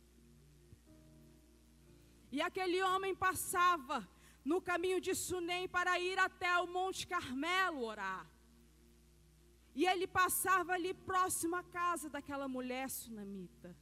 E 2.31 2.41
aquele 2.41 2.83
homem 2.83 3.15
passava 3.15 4.05
no 4.45 4.61
caminho 4.61 5.01
de 5.01 5.13
Sunem 5.15 5.67
para 5.67 5.99
ir 5.99 6.17
até 6.19 6.57
o 6.59 6.67
Monte 6.67 7.05
Carmelo 7.07 7.83
orar. 7.83 8.25
E 9.73 9.85
ele 9.85 10.07
passava 10.07 10.73
ali 10.73 10.93
próximo 10.93 11.55
à 11.57 11.63
casa 11.63 12.09
daquela 12.09 12.47
mulher 12.47 12.89
sunamita. 12.89 13.75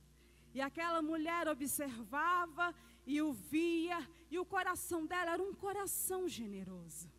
E 0.56 0.62
aquela 0.62 1.02
mulher 1.02 1.48
observava 1.48 2.74
e 3.06 3.22
o 3.22 3.34
via, 3.34 4.00
e 4.32 4.40
o 4.40 4.46
coração 4.46 5.06
dela 5.06 5.34
era 5.34 5.44
um 5.44 5.54
coração 5.54 6.28
generoso 6.28 7.13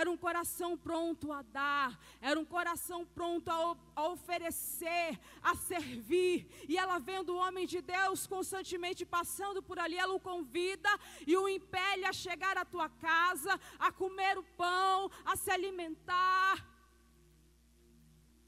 era 0.00 0.10
um 0.10 0.16
coração 0.24 0.76
pronto 0.76 1.32
a 1.32 1.40
dar, 1.40 1.98
era 2.20 2.38
um 2.38 2.44
coração 2.44 3.00
pronto 3.06 3.48
a, 3.50 3.74
a, 3.94 4.08
oferecer, 4.08 5.18
a 5.42 5.54
servir. 5.56 6.46
E 6.68 6.76
ela 6.76 6.98
vendo 6.98 7.30
o 7.30 7.38
homem 7.38 7.66
de 7.66 7.80
Deus 7.80 8.26
constantemente 8.26 9.06
passando 9.06 9.62
por 9.62 9.78
ali, 9.78 9.96
ela 9.96 10.12
o 10.12 10.20
convida 10.20 10.90
e 11.26 11.34
o 11.34 11.48
impele 11.48 12.04
a 12.04 12.12
chegar 12.12 12.58
à 12.58 12.64
tua 12.66 12.90
casa, 12.90 13.58
a 13.78 13.90
comer 13.90 14.36
o 14.36 14.42
pão, 14.62 15.10
a 15.24 15.34
se 15.34 15.50
alimentar. 15.50 16.56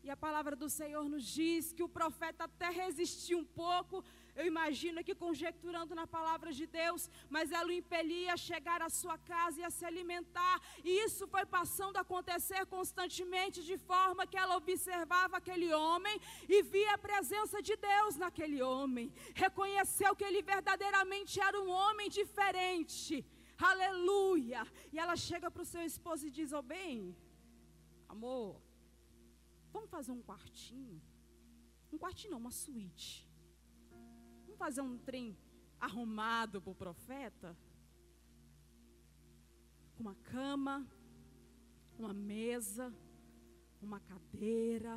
E 0.05 0.11
a 0.11 0.17
palavra 0.17 0.55
do 0.55 0.69
Senhor 0.69 1.09
nos 1.09 1.25
diz 1.25 1.73
que 1.73 1.83
o 1.83 1.89
profeta 1.89 2.45
até 2.45 2.69
resistiu 2.69 3.39
um 3.39 3.45
pouco, 3.45 4.05
eu 4.39 4.47
imagino 4.53 5.01
aqui 5.01 5.15
conjecturando 5.23 5.93
na 6.01 6.07
palavra 6.17 6.51
de 6.59 6.65
Deus, 6.81 7.03
mas 7.35 7.51
ela 7.59 7.71
o 7.71 7.79
impelia 7.81 8.35
a 8.35 8.43
chegar 8.49 8.81
à 8.87 8.91
sua 8.99 9.17
casa 9.33 9.57
e 9.61 9.65
a 9.69 9.71
se 9.77 9.85
alimentar. 9.91 10.57
E 10.89 10.91
isso 11.07 11.27
foi 11.35 11.45
passando 11.57 11.97
a 11.97 12.05
acontecer 12.07 12.63
constantemente, 12.77 13.67
de 13.71 13.77
forma 13.91 14.29
que 14.31 14.39
ela 14.43 14.57
observava 14.63 15.37
aquele 15.39 15.71
homem 15.83 16.17
e 16.49 16.63
via 16.63 16.95
a 16.95 17.05
presença 17.09 17.61
de 17.69 17.75
Deus 17.91 18.15
naquele 18.25 18.63
homem. 18.63 19.13
Reconheceu 19.45 20.15
que 20.15 20.27
ele 20.29 20.43
verdadeiramente 20.55 21.41
era 21.49 21.61
um 21.61 21.71
homem 21.83 22.09
diferente. 22.09 23.27
Aleluia! 23.73 24.65
E 24.93 24.99
ela 25.05 25.17
chega 25.29 25.51
para 25.51 25.65
o 25.67 25.71
seu 25.75 25.85
esposo 25.93 26.25
e 26.27 26.35
diz: 26.39 26.53
Ó, 26.53 26.61
oh, 26.61 26.63
bem, 26.63 27.17
amor, 28.09 28.63
vamos 29.73 29.91
fazer 29.91 30.13
um 30.13 30.23
quartinho. 30.23 31.03
Um 31.93 31.99
quartinho 31.99 32.33
não, 32.35 32.45
uma 32.47 32.53
suíte 32.53 33.28
fazer 34.59 34.83
um 34.83 34.99
trem 34.99 35.37
arrumado 35.81 36.61
para 36.61 36.71
o 36.71 36.75
profeta? 36.75 37.57
Uma 39.99 40.15
cama, 40.33 40.87
uma 41.99 42.13
mesa, 42.13 42.93
uma 43.81 44.01
cadeira, 44.01 44.95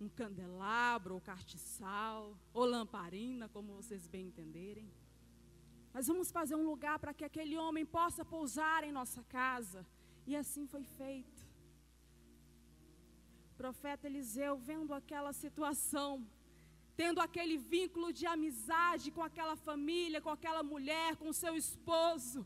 um 0.00 0.08
candelabro, 0.08 1.14
ou 1.14 1.20
cartiçal, 1.20 2.38
ou 2.52 2.64
lamparina, 2.64 3.48
como 3.48 3.74
vocês 3.74 4.06
bem 4.06 4.26
entenderem. 4.28 4.88
Mas 5.92 6.06
vamos 6.06 6.30
fazer 6.30 6.54
um 6.54 6.64
lugar 6.72 6.98
para 6.98 7.14
que 7.14 7.24
aquele 7.24 7.56
homem 7.56 7.84
possa 7.84 8.24
pousar 8.24 8.84
em 8.84 8.92
nossa 8.92 9.22
casa. 9.24 9.84
E 10.26 10.36
assim 10.36 10.66
foi 10.66 10.84
feito. 10.84 11.42
O 13.52 13.54
profeta 13.56 14.06
Eliseu, 14.06 14.56
vendo 14.56 14.94
aquela 14.94 15.32
situação, 15.32 16.24
tendo 17.00 17.20
aquele 17.24 17.56
vínculo 17.72 18.08
de 18.18 18.24
amizade 18.26 19.12
com 19.16 19.22
aquela 19.26 19.56
família, 19.66 20.20
com 20.24 20.32
aquela 20.36 20.62
mulher, 20.72 21.10
com 21.20 21.38
seu 21.42 21.54
esposo. 21.64 22.40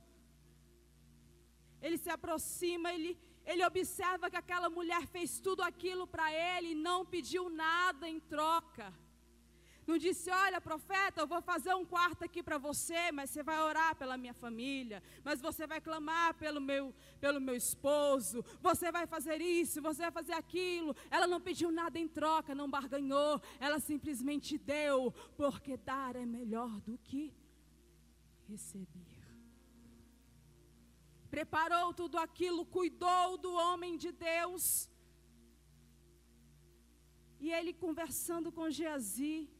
Ele 1.80 1.96
se 2.04 2.10
aproxima, 2.16 2.92
ele, 2.96 3.12
ele 3.50 3.64
observa 3.70 4.30
que 4.32 4.40
aquela 4.42 4.68
mulher 4.78 5.02
fez 5.14 5.40
tudo 5.46 5.62
aquilo 5.70 6.06
para 6.14 6.26
ele 6.48 6.68
e 6.72 6.80
não 6.88 6.98
pediu 7.14 7.44
nada 7.48 8.06
em 8.14 8.20
troca. 8.34 8.86
Não 9.86 9.98
disse, 9.98 10.30
olha, 10.30 10.60
profeta, 10.60 11.20
eu 11.20 11.26
vou 11.26 11.42
fazer 11.42 11.74
um 11.74 11.84
quarto 11.84 12.24
aqui 12.24 12.42
para 12.42 12.56
você, 12.56 13.10
mas 13.10 13.30
você 13.30 13.42
vai 13.42 13.60
orar 13.60 13.96
pela 13.96 14.16
minha 14.16 14.32
família, 14.32 15.02
mas 15.24 15.40
você 15.40 15.66
vai 15.66 15.80
clamar 15.80 16.34
pelo 16.34 16.60
meu, 16.60 16.94
pelo 17.20 17.40
meu 17.40 17.56
esposo, 17.56 18.44
você 18.60 18.92
vai 18.92 19.06
fazer 19.06 19.40
isso, 19.40 19.82
você 19.82 20.02
vai 20.02 20.12
fazer 20.12 20.34
aquilo. 20.34 20.94
Ela 21.10 21.26
não 21.26 21.40
pediu 21.40 21.70
nada 21.72 21.98
em 21.98 22.06
troca, 22.06 22.54
não 22.54 22.70
barganhou, 22.70 23.40
ela 23.58 23.80
simplesmente 23.80 24.56
deu, 24.56 25.12
porque 25.36 25.76
dar 25.76 26.14
é 26.14 26.24
melhor 26.24 26.80
do 26.80 26.96
que 26.98 27.34
receber. 28.48 29.12
Preparou 31.28 31.92
tudo 31.94 32.18
aquilo, 32.18 32.66
cuidou 32.66 33.38
do 33.38 33.52
homem 33.52 33.96
de 33.96 34.12
Deus. 34.12 34.88
E 37.40 37.50
ele 37.50 37.72
conversando 37.72 38.52
com 38.52 38.70
Geazi, 38.70 39.50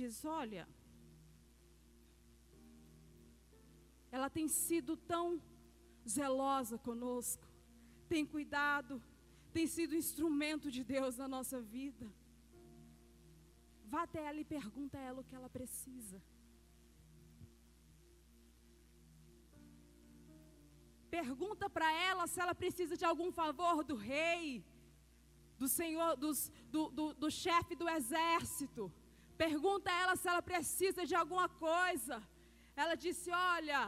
diz: 0.00 0.24
Olha, 0.40 0.64
ela 4.16 4.28
tem 4.36 4.46
sido 4.64 4.96
tão 5.14 5.26
zelosa 6.16 6.76
conosco, 6.88 7.46
tem 8.12 8.24
cuidado, 8.34 8.94
tem 9.56 9.66
sido 9.76 10.00
instrumento 10.02 10.70
de 10.76 10.82
Deus 10.94 11.16
na 11.22 11.28
nossa 11.36 11.60
vida. 11.76 12.06
Vá 13.92 14.02
até 14.04 14.20
ela 14.28 14.40
e 14.40 14.52
pergunta 14.56 14.96
a 14.98 15.04
ela 15.08 15.20
o 15.20 15.28
que 15.28 15.36
ela 15.38 15.50
precisa. 15.58 16.18
Pergunta 21.18 21.66
para 21.76 21.90
ela 22.08 22.26
se 22.26 22.38
ela 22.44 22.54
precisa 22.62 22.94
de 23.00 23.04
algum 23.10 23.30
favor 23.40 23.76
do 23.90 23.96
rei, 23.96 24.64
do 25.60 25.66
senhor, 25.66 26.10
dos, 26.16 26.38
do, 26.74 26.82
do, 26.90 27.06
do 27.14 27.30
chefe 27.30 27.74
do 27.74 27.88
exército. 27.88 28.92
Pergunta 29.44 29.88
a 29.90 29.98
ela 30.02 30.16
se 30.16 30.26
ela 30.32 30.42
precisa 30.50 31.02
de 31.10 31.14
alguma 31.14 31.48
coisa. 31.48 32.16
Ela 32.82 32.94
disse: 33.04 33.30
Olha, 33.54 33.80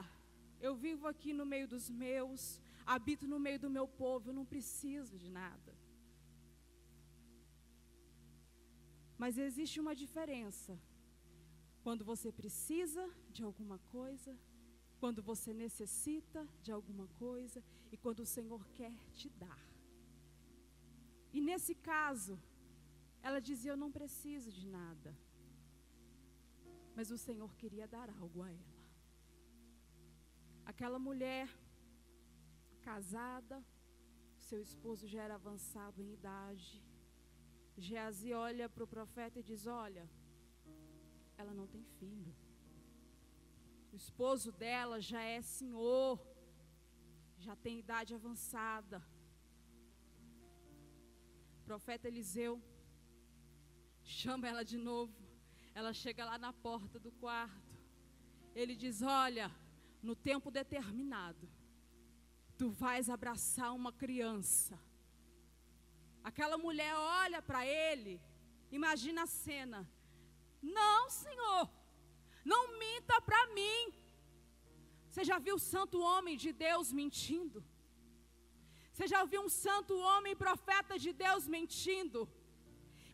eu 0.66 0.73
vivo 0.85 1.07
aqui 1.12 1.33
no 1.38 1.47
meio 1.52 1.66
dos 1.73 1.87
meus, 2.04 2.61
habito 2.95 3.26
no 3.33 3.38
meio 3.47 3.59
do 3.64 3.71
meu 3.76 3.87
povo, 4.02 4.30
eu 4.30 4.37
não 4.38 4.47
preciso 4.54 5.19
de 5.23 5.30
nada. 5.40 5.73
Mas 9.23 9.38
existe 9.47 9.78
uma 9.85 9.95
diferença 10.02 10.73
quando 11.87 12.04
você 12.11 12.30
precisa 12.40 13.02
de 13.37 13.42
alguma 13.49 13.78
coisa, 13.97 14.33
quando 15.00 15.21
você 15.30 15.50
necessita 15.52 16.47
de 16.62 16.71
alguma 16.76 17.07
coisa 17.25 17.62
e 17.92 17.97
quando 17.97 18.21
o 18.21 18.30
Senhor 18.37 18.62
quer 18.78 18.95
te 19.19 19.28
dar. 19.42 19.61
E 21.33 21.40
nesse 21.40 21.75
caso, 21.75 22.38
ela 23.23 23.40
dizia: 23.40 23.73
Eu 23.73 23.83
não 23.85 23.90
preciso 23.99 24.50
de 24.61 24.66
nada. 24.78 25.12
Mas 27.00 27.11
o 27.16 27.16
Senhor 27.26 27.50
queria 27.61 27.87
dar 27.88 28.09
algo 28.23 28.42
a 28.47 28.50
ela. 28.50 28.75
Aquela 30.71 30.99
mulher 30.99 31.47
casada, 32.87 33.57
seu 34.49 34.61
esposo 34.61 35.09
já 35.12 35.23
era 35.26 35.37
avançado 35.37 36.02
em 36.02 36.11
idade. 36.19 36.73
Geazi 37.85 38.35
olha 38.35 38.66
para 38.69 38.85
o 38.87 38.92
profeta 38.97 39.38
e 39.38 39.47
diz: 39.50 39.62
Olha, 39.66 40.04
ela 41.38 41.54
não 41.61 41.66
tem 41.75 41.83
filho. 41.99 42.35
O 43.95 43.97
esposo 44.02 44.52
dela 44.52 45.00
já 45.12 45.23
é 45.23 45.40
senhor, 45.40 46.21
já 47.47 47.57
tem 47.64 47.78
idade 47.78 48.14
avançada. 48.21 49.00
profeta 51.71 52.09
Eliseu 52.12 52.54
chama 54.21 54.47
ela 54.52 54.64
de 54.75 54.76
novo. 54.90 55.20
Ela 55.75 55.93
chega 55.93 56.25
lá 56.25 56.37
na 56.39 56.53
porta 56.53 56.99
do 56.99 57.12
quarto. 57.12 57.79
Ele 58.55 58.75
diz: 58.75 59.03
Olha, 59.03 59.50
no 60.03 60.15
tempo 60.15 60.50
determinado, 60.50 61.49
tu 62.59 62.71
vais 62.71 63.09
abraçar 63.09 63.75
uma 63.75 63.93
criança. 63.93 64.79
Aquela 66.23 66.59
mulher 66.59 66.95
olha 66.95 67.41
para 67.41 67.67
ele, 67.67 68.21
imagina 68.71 69.23
a 69.23 69.27
cena. 69.27 69.89
Não, 70.62 71.09
Senhor, 71.09 71.71
não 72.45 72.79
minta 72.79 73.21
para 73.23 73.47
mim. 73.59 73.81
Você 75.09 75.25
já 75.25 75.39
viu 75.39 75.57
o 75.57 75.67
santo 75.73 76.00
homem 76.00 76.37
de 76.37 76.53
Deus 76.53 76.93
mentindo? 76.93 77.65
Você 78.93 79.07
já 79.07 79.25
viu 79.25 79.41
um 79.43 79.49
santo 79.49 79.95
homem 79.97 80.37
profeta 80.37 80.99
de 80.99 81.12
Deus 81.12 81.49
mentindo? 81.49 82.29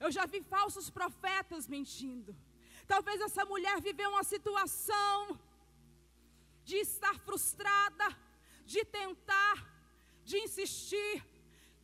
Eu 0.04 0.10
já 0.10 0.26
vi 0.26 0.40
falsos 0.42 0.90
profetas 0.90 1.68
mentindo. 1.68 2.36
Talvez 2.86 3.20
essa 3.20 3.44
mulher 3.44 3.80
viveu 3.80 4.10
uma 4.10 4.24
situação 4.24 5.38
de 6.64 6.76
estar 6.76 7.16
frustrada, 7.20 8.06
de 8.64 8.84
tentar, 8.84 9.56
de 10.24 10.36
insistir, 10.38 11.24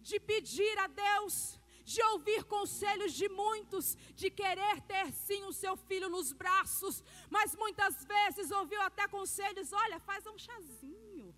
de 0.00 0.18
pedir 0.18 0.76
a 0.78 0.86
Deus, 0.86 1.58
de 1.84 2.02
ouvir 2.10 2.44
conselhos 2.44 3.12
de 3.12 3.28
muitos, 3.28 3.96
de 4.14 4.30
querer 4.30 4.80
ter 4.82 5.10
sim 5.12 5.44
o 5.44 5.52
seu 5.52 5.76
filho 5.76 6.08
nos 6.08 6.32
braços, 6.32 7.02
mas 7.30 7.54
muitas 7.54 8.04
vezes 8.04 8.50
ouviu 8.50 8.80
até 8.82 9.06
conselhos: 9.08 9.72
olha, 9.72 9.98
faz 10.00 10.26
um 10.26 10.38
chazinho, 10.38 11.34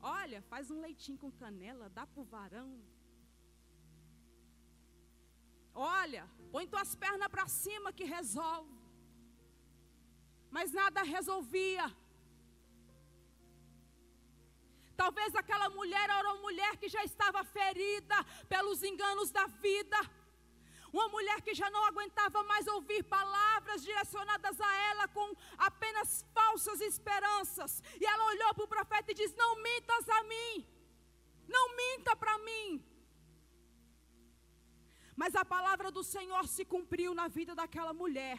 olha, 0.00 0.42
faz 0.42 0.70
um 0.70 0.80
leitinho 0.80 1.18
com 1.18 1.30
canela, 1.30 1.88
dá 1.88 2.06
para 2.06 2.20
o 2.20 2.24
varão. 2.24 2.70
Olha, 5.74 6.28
põe 6.50 6.66
tuas 6.66 6.94
pernas 6.94 7.28
para 7.28 7.46
cima 7.46 7.92
que 7.92 8.04
resolve. 8.04 8.70
Mas 10.50 10.72
nada 10.72 11.02
resolvia. 11.02 11.90
Talvez 14.96 15.34
aquela 15.34 15.68
mulher 15.70 16.08
era 16.08 16.30
uma 16.30 16.42
mulher 16.42 16.76
que 16.76 16.88
já 16.88 17.02
estava 17.02 17.42
ferida 17.42 18.16
pelos 18.48 18.82
enganos 18.82 19.30
da 19.30 19.46
vida. 19.46 19.98
Uma 20.92 21.08
mulher 21.08 21.40
que 21.40 21.54
já 21.54 21.70
não 21.70 21.82
aguentava 21.86 22.42
mais 22.42 22.66
ouvir 22.66 23.02
palavras 23.04 23.82
direcionadas 23.82 24.60
a 24.60 24.74
ela 24.90 25.08
com 25.08 25.34
apenas 25.56 26.24
falsas 26.34 26.82
esperanças. 26.82 27.82
E 27.98 28.04
ela 28.04 28.26
olhou 28.26 28.54
para 28.54 28.64
o 28.64 28.68
profeta 28.68 29.10
e 29.10 29.14
disse: 29.14 29.34
Não 29.36 29.62
mintas 29.62 30.08
a 30.08 30.22
mim. 30.24 30.66
Não 31.48 31.74
minta 31.74 32.14
para 32.14 32.36
mim. 32.38 32.91
Mas 35.16 35.34
a 35.34 35.44
palavra 35.44 35.90
do 35.90 36.02
Senhor 36.02 36.46
se 36.46 36.64
cumpriu 36.64 37.14
na 37.14 37.28
vida 37.28 37.54
daquela 37.54 37.92
mulher. 37.92 38.38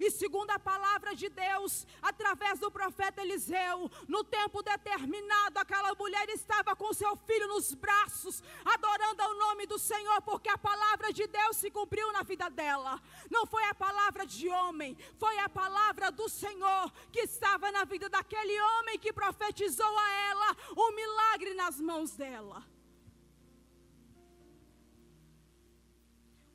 E 0.00 0.10
segundo 0.10 0.50
a 0.50 0.58
palavra 0.58 1.14
de 1.14 1.28
Deus, 1.28 1.86
através 2.00 2.58
do 2.58 2.70
profeta 2.70 3.22
Eliseu, 3.22 3.88
no 4.08 4.24
tempo 4.24 4.60
determinado, 4.60 5.60
aquela 5.60 5.94
mulher 5.94 6.28
estava 6.30 6.74
com 6.74 6.92
seu 6.92 7.14
filho 7.16 7.46
nos 7.46 7.72
braços, 7.74 8.42
adorando 8.64 9.22
ao 9.22 9.34
nome 9.34 9.64
do 9.64 9.78
Senhor, 9.78 10.20
porque 10.22 10.48
a 10.48 10.58
palavra 10.58 11.12
de 11.12 11.26
Deus 11.26 11.56
se 11.56 11.70
cumpriu 11.70 12.10
na 12.12 12.22
vida 12.22 12.48
dela. 12.50 13.00
Não 13.30 13.46
foi 13.46 13.64
a 13.64 13.74
palavra 13.74 14.26
de 14.26 14.48
homem, 14.48 14.96
foi 15.18 15.38
a 15.38 15.48
palavra 15.48 16.10
do 16.10 16.28
Senhor 16.28 16.90
que 17.12 17.20
estava 17.20 17.70
na 17.70 17.84
vida 17.84 18.08
daquele 18.08 18.60
homem 18.60 18.98
que 18.98 19.12
profetizou 19.12 19.98
a 19.98 20.10
ela 20.30 20.56
um 20.76 20.94
milagre 20.96 21.54
nas 21.54 21.80
mãos 21.80 22.16
dela. 22.16 22.66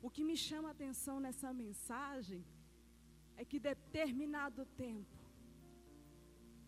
O 0.08 0.12
que 0.16 0.24
me 0.28 0.36
chama 0.48 0.68
a 0.68 0.74
atenção 0.76 1.16
nessa 1.24 1.48
mensagem 1.62 2.42
é 3.40 3.42
que 3.48 3.58
determinado 3.66 4.62
tempo 4.84 5.18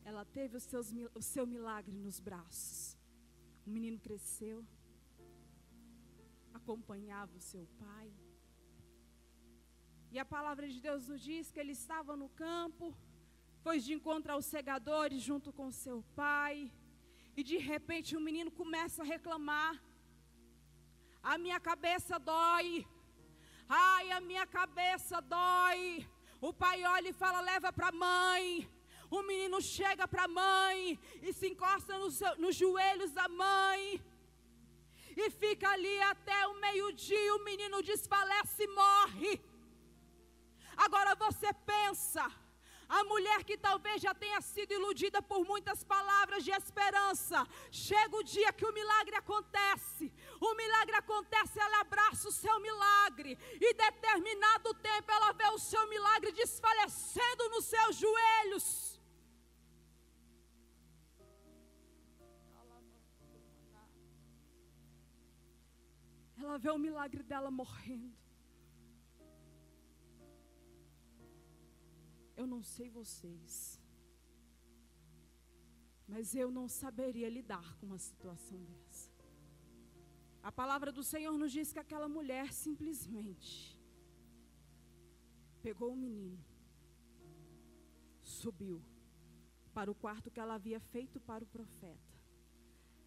ela 0.09 0.25
teve 0.39 0.59
os 0.59 0.67
seus, 0.73 0.89
o 1.21 1.23
seu 1.23 1.45
milagre 1.55 1.97
nos 2.07 2.19
braços. 2.27 2.99
O 3.67 3.71
menino 3.77 3.99
cresceu, 4.07 4.59
acompanhava 6.53 7.33
o 7.39 7.47
seu 7.53 7.65
pai. 7.85 8.13
E 10.13 10.19
a 10.25 10.27
palavra 10.37 10.69
de 10.75 10.79
Deus 10.89 11.09
nos 11.09 11.23
diz 11.31 11.51
que 11.51 11.61
ele 11.65 11.73
estava 11.81 12.21
no 12.23 12.29
campo, 12.45 12.95
foi 13.65 13.79
de 13.81 13.95
encontro 13.95 14.33
aos 14.35 14.45
segadores 14.55 15.23
junto 15.31 15.51
com 15.51 15.79
seu 15.85 15.99
pai. 16.15 16.71
E 17.39 17.43
de 17.43 17.57
repente 17.73 18.19
o 18.19 18.25
menino 18.29 18.51
começa 18.63 19.01
a 19.03 19.11
reclamar: 19.17 19.75
A 21.23 21.39
minha 21.39 21.61
cabeça 21.73 22.25
dói. 22.33 22.71
Ai, 23.73 24.11
a 24.11 24.21
minha 24.21 24.45
cabeça 24.47 25.21
dói. 25.21 26.05
O 26.41 26.53
pai 26.53 26.85
olha 26.85 27.09
e 27.11 27.13
fala: 27.13 27.41
leva 27.41 27.73
para 27.73 27.89
a 27.89 27.93
mãe. 27.93 28.69
O 29.09 29.23
menino 29.23 29.61
chega 29.61 30.09
para 30.09 30.25
a 30.25 30.29
mãe 30.43 30.99
e 31.23 31.33
se 31.33 31.47
encosta 31.49 31.97
no 31.99 32.11
seu, 32.11 32.37
nos 32.37 32.57
joelhos 32.57 33.13
da 33.13 33.29
mãe. 33.29 34.03
E 35.17 35.31
fica 35.31 35.69
ali 35.71 36.03
até 36.03 36.47
o 36.49 36.61
meio-dia. 36.61 37.35
O 37.37 37.45
menino 37.45 37.81
desfalece 37.83 38.65
e 38.65 38.75
morre. 38.83 39.33
Agora 40.77 41.15
você 41.15 41.53
pensa 41.53 42.25
a 42.99 43.05
mulher 43.05 43.41
que 43.49 43.57
talvez 43.57 44.03
já 44.03 44.13
tenha 44.13 44.41
sido 44.41 44.73
iludida 44.75 45.23
por 45.23 45.45
muitas 45.51 45.85
palavras 45.85 46.43
de 46.47 46.51
esperança, 46.51 47.47
chega 47.71 48.17
o 48.17 48.25
dia 48.35 48.53
que 48.53 48.67
o 48.67 48.73
milagre 48.73 49.15
acontece. 49.15 50.13
O 50.41 50.55
milagre 50.55 50.97
acontece, 50.97 51.61
ela 51.67 51.81
abraça 51.81 52.29
o 52.29 52.33
seu 52.33 52.57
milagre, 52.61 53.39
e 53.67 53.75
determinado 53.87 54.75
tempo 54.75 55.11
ela 55.13 55.33
vê 55.33 55.49
o 55.51 55.59
seu 55.59 55.89
milagre 55.89 56.33
desfalecendo 56.33 57.49
nos 57.51 57.65
seus 57.67 57.97
joelhos. 57.97 58.67
Ela 66.43 66.59
vê 66.59 66.71
o 66.71 66.79
milagre 66.79 67.23
dela 67.23 67.51
morrendo. 67.51 68.20
Eu 72.41 72.47
não 72.53 72.63
sei 72.75 72.89
vocês, 72.89 73.53
mas 76.13 76.35
eu 76.43 76.51
não 76.59 76.67
saberia 76.83 77.29
lidar 77.29 77.67
com 77.77 77.85
uma 77.91 77.99
situação 77.99 78.61
dessa. 78.71 79.11
A 80.43 80.51
palavra 80.61 80.91
do 80.99 81.03
Senhor 81.11 81.35
nos 81.43 81.53
diz 81.57 81.71
que 81.75 81.83
aquela 81.83 82.09
mulher 82.09 82.47
simplesmente 82.65 83.51
pegou 85.67 85.91
o 85.93 86.01
menino, 86.05 86.43
subiu 88.23 88.79
para 89.75 89.91
o 89.91 89.99
quarto 90.05 90.31
que 90.31 90.41
ela 90.41 90.55
havia 90.55 90.81
feito 90.95 91.21
para 91.21 91.45
o 91.45 91.53
profeta, 91.59 92.15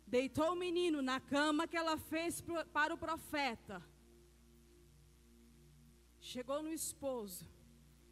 deitou 0.05 0.51
o 0.51 0.61
menino 0.65 1.01
na 1.01 1.19
cama 1.19 1.67
que 1.67 1.79
ela 1.83 1.97
fez 1.97 2.39
para 2.71 2.93
o 2.93 3.01
profeta, 3.07 3.81
chegou 6.19 6.61
no 6.61 6.71
esposo 6.71 7.43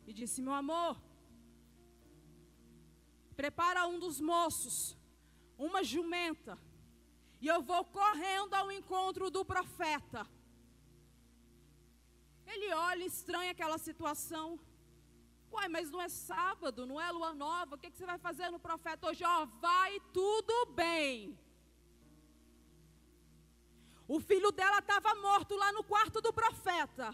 e 0.08 0.14
disse: 0.14 0.42
Meu 0.42 0.54
amor, 0.54 1.11
prepara 3.41 3.88
um 3.88 3.97
dos 3.97 4.17
moços, 4.32 4.95
uma 5.67 5.82
jumenta, 5.91 6.54
e 7.43 7.47
eu 7.54 7.60
vou 7.69 7.84
correndo 7.99 8.54
ao 8.54 8.71
encontro 8.71 9.32
do 9.36 9.43
profeta. 9.43 10.21
Ele 12.45 12.71
olha 12.71 13.04
estranha 13.04 13.49
aquela 13.56 13.80
situação. 13.88 14.60
Uai, 15.51 15.67
mas 15.75 15.89
não 15.89 15.99
é 15.99 16.08
sábado, 16.08 16.86
não 16.86 17.01
é 17.01 17.10
lua 17.12 17.34
nova, 17.34 17.73
o 17.73 17.80
que, 17.80 17.89
que 17.89 17.97
você 17.97 18.06
vai 18.06 18.19
fazer 18.19 18.51
no 18.51 18.60
profeta 18.60 19.08
hoje? 19.08 19.23
Ó, 19.23 19.45
vai 19.67 19.99
tudo 20.19 20.67
bem. 20.84 21.36
O 24.08 24.19
filho 24.19 24.51
dela 24.51 24.80
estava 24.86 25.15
morto 25.15 25.56
lá 25.56 25.71
no 25.71 25.84
quarto 25.84 26.21
do 26.21 26.32
profeta. 26.32 27.08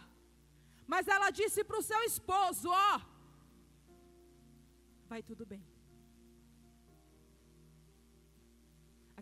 Mas 0.86 1.08
ela 1.08 1.30
disse 1.30 1.64
para 1.64 1.80
o 1.80 1.88
seu 1.92 2.02
esposo: 2.12 2.70
Ó, 2.70 3.02
vai 5.08 5.24
tudo 5.24 5.46
bem. 5.46 5.77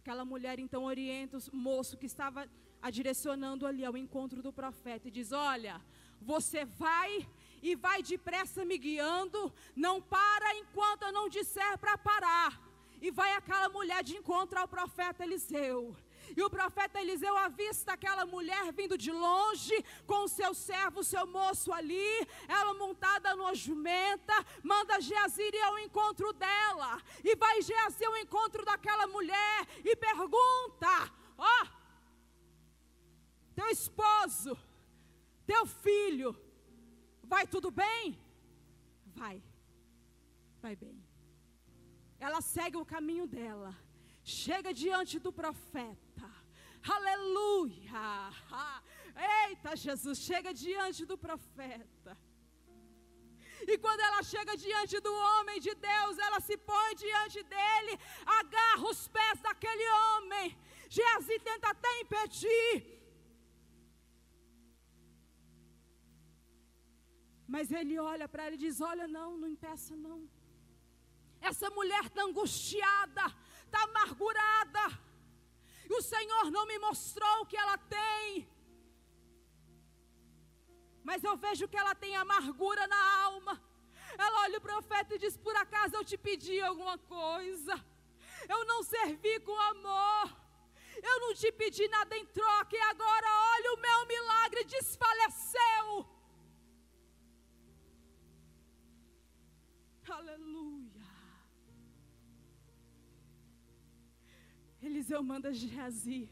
Aquela 0.06 0.24
mulher 0.24 0.60
então 0.60 0.84
orienta 0.84 1.40
o 1.52 1.56
moço 1.56 1.98
que 1.98 2.06
estava 2.06 2.48
a 2.80 2.92
direcionando 2.92 3.66
ali 3.66 3.84
ao 3.84 3.98
encontro 3.98 4.40
do 4.40 4.54
profeta 4.54 5.08
e 5.08 5.12
diz: 5.18 5.32
Olha, 5.32 5.82
você 6.22 6.64
vai 6.64 7.28
e 7.60 7.76
vai 7.76 8.04
depressa 8.04 8.64
me 8.64 8.78
guiando, 8.78 9.52
não 9.76 10.00
para 10.00 10.56
enquanto 10.58 11.02
eu 11.02 11.12
não 11.12 11.28
disser 11.28 11.76
para 11.80 11.98
parar. 11.98 12.62
E 13.02 13.10
vai 13.10 13.34
aquela 13.34 13.68
mulher 13.68 14.04
de 14.04 14.16
encontro 14.16 14.60
ao 14.60 14.68
profeta 14.68 15.24
Eliseu. 15.24 15.98
E 16.36 16.42
o 16.42 16.50
profeta 16.50 17.00
Eliseu 17.00 17.36
avista 17.38 17.94
aquela 17.94 18.26
mulher 18.26 18.72
vindo 18.72 18.98
de 18.98 19.12
longe, 19.12 19.84
com 20.06 20.24
o 20.24 20.28
seu 20.28 20.54
servo, 20.54 21.04
seu 21.04 21.26
moço 21.28 21.72
ali, 21.72 22.10
ela 22.48 22.74
montada 22.74 23.36
numa 23.36 23.54
jumenta, 23.54 24.34
manda 24.64 25.02
Geazir 25.02 25.54
ir 25.54 25.62
ao 25.62 25.80
encontro 25.80 26.32
dela. 26.34 27.02
E 27.24 27.36
vai 27.36 27.62
Geazir 27.62 28.08
ao 28.08 28.18
encontro 28.18 28.64
daquela 28.64 29.08
mulher 29.08 29.68
e 29.84 29.96
pergunta: 29.96 31.12
Ó, 31.38 31.64
oh, 31.64 31.68
teu 33.56 33.68
esposo, 33.70 34.58
teu 35.46 35.66
filho, 35.66 36.36
vai 37.24 37.48
tudo 37.48 37.72
bem? 37.72 38.18
Vai, 39.16 39.42
vai 40.62 40.76
bem. 40.76 41.04
Ela 42.20 42.42
segue 42.42 42.78
o 42.78 42.86
caminho 42.86 43.28
dela, 43.28 43.76
chega 44.26 44.74
diante 44.74 45.20
do 45.26 45.32
profeta, 45.32 46.30
aleluia, 46.98 48.06
eita 49.48 49.76
Jesus, 49.76 50.18
chega 50.18 50.52
diante 50.54 51.06
do 51.06 51.18
profeta. 51.18 52.18
E 53.72 53.78
quando 53.78 54.02
ela 54.08 54.22
chega 54.24 54.56
diante 54.58 55.00
do 55.00 55.14
homem 55.14 55.60
de 55.60 55.74
Deus, 55.74 56.18
ela 56.18 56.40
se 56.40 56.58
põe 56.58 56.96
diante 56.96 57.42
dele, 57.44 57.94
agarra 58.40 58.90
os 58.90 59.08
pés 59.08 59.40
daquele 59.42 59.88
homem. 60.00 60.58
Geazi 60.90 61.40
tenta 61.40 61.70
até 61.70 61.92
impedir. 62.02 62.96
Mas 67.48 67.72
ele 67.72 67.98
olha 67.98 68.28
para 68.28 68.44
ela 68.46 68.56
e 68.56 68.64
diz: 68.66 68.82
Olha, 68.82 69.08
não, 69.08 69.38
não 69.38 69.48
impeça, 69.48 69.96
não. 69.96 70.20
Essa 71.50 71.70
mulher 71.70 72.04
está 72.06 72.24
angustiada, 72.24 73.26
está 73.76 73.84
amargurada. 73.84 74.86
E 75.90 75.94
o 75.94 76.02
Senhor 76.02 76.46
não 76.52 76.66
me 76.66 76.78
mostrou 76.80 77.42
o 77.42 77.46
que 77.46 77.58
ela 77.58 77.78
tem 77.78 78.48
mas 81.08 81.24
eu 81.24 81.36
vejo 81.38 81.68
que 81.72 81.78
ela 81.82 81.94
tem 82.04 82.14
amargura 82.16 82.84
na 82.88 83.02
alma. 83.26 83.54
Ela 84.18 84.38
olha 84.46 84.58
o 84.58 84.66
profeta 84.70 85.14
e 85.14 85.20
diz: 85.24 85.38
Por 85.38 85.56
acaso 85.56 85.96
eu 85.96 86.04
te 86.04 86.18
pedi 86.18 86.60
alguma 86.60 86.98
coisa? 86.98 87.74
Eu 88.54 88.66
não 88.66 88.82
servi 88.82 89.40
com 89.42 89.56
amor. 89.74 90.26
Eu 91.10 91.20
não 91.24 91.32
te 91.36 91.52
pedi 91.52 91.88
nada 91.90 92.18
em 92.18 92.26
troca. 92.26 92.76
E 92.76 92.80
agora, 92.80 93.28
olha, 93.54 93.74
o 93.74 93.82
meu 93.88 94.00
milagre 94.14 94.64
desfaleceu. 94.64 95.88
Aleluia. 100.18 100.85
Eliseu 104.86 105.24
manda 105.24 105.52
Geazi 105.52 106.30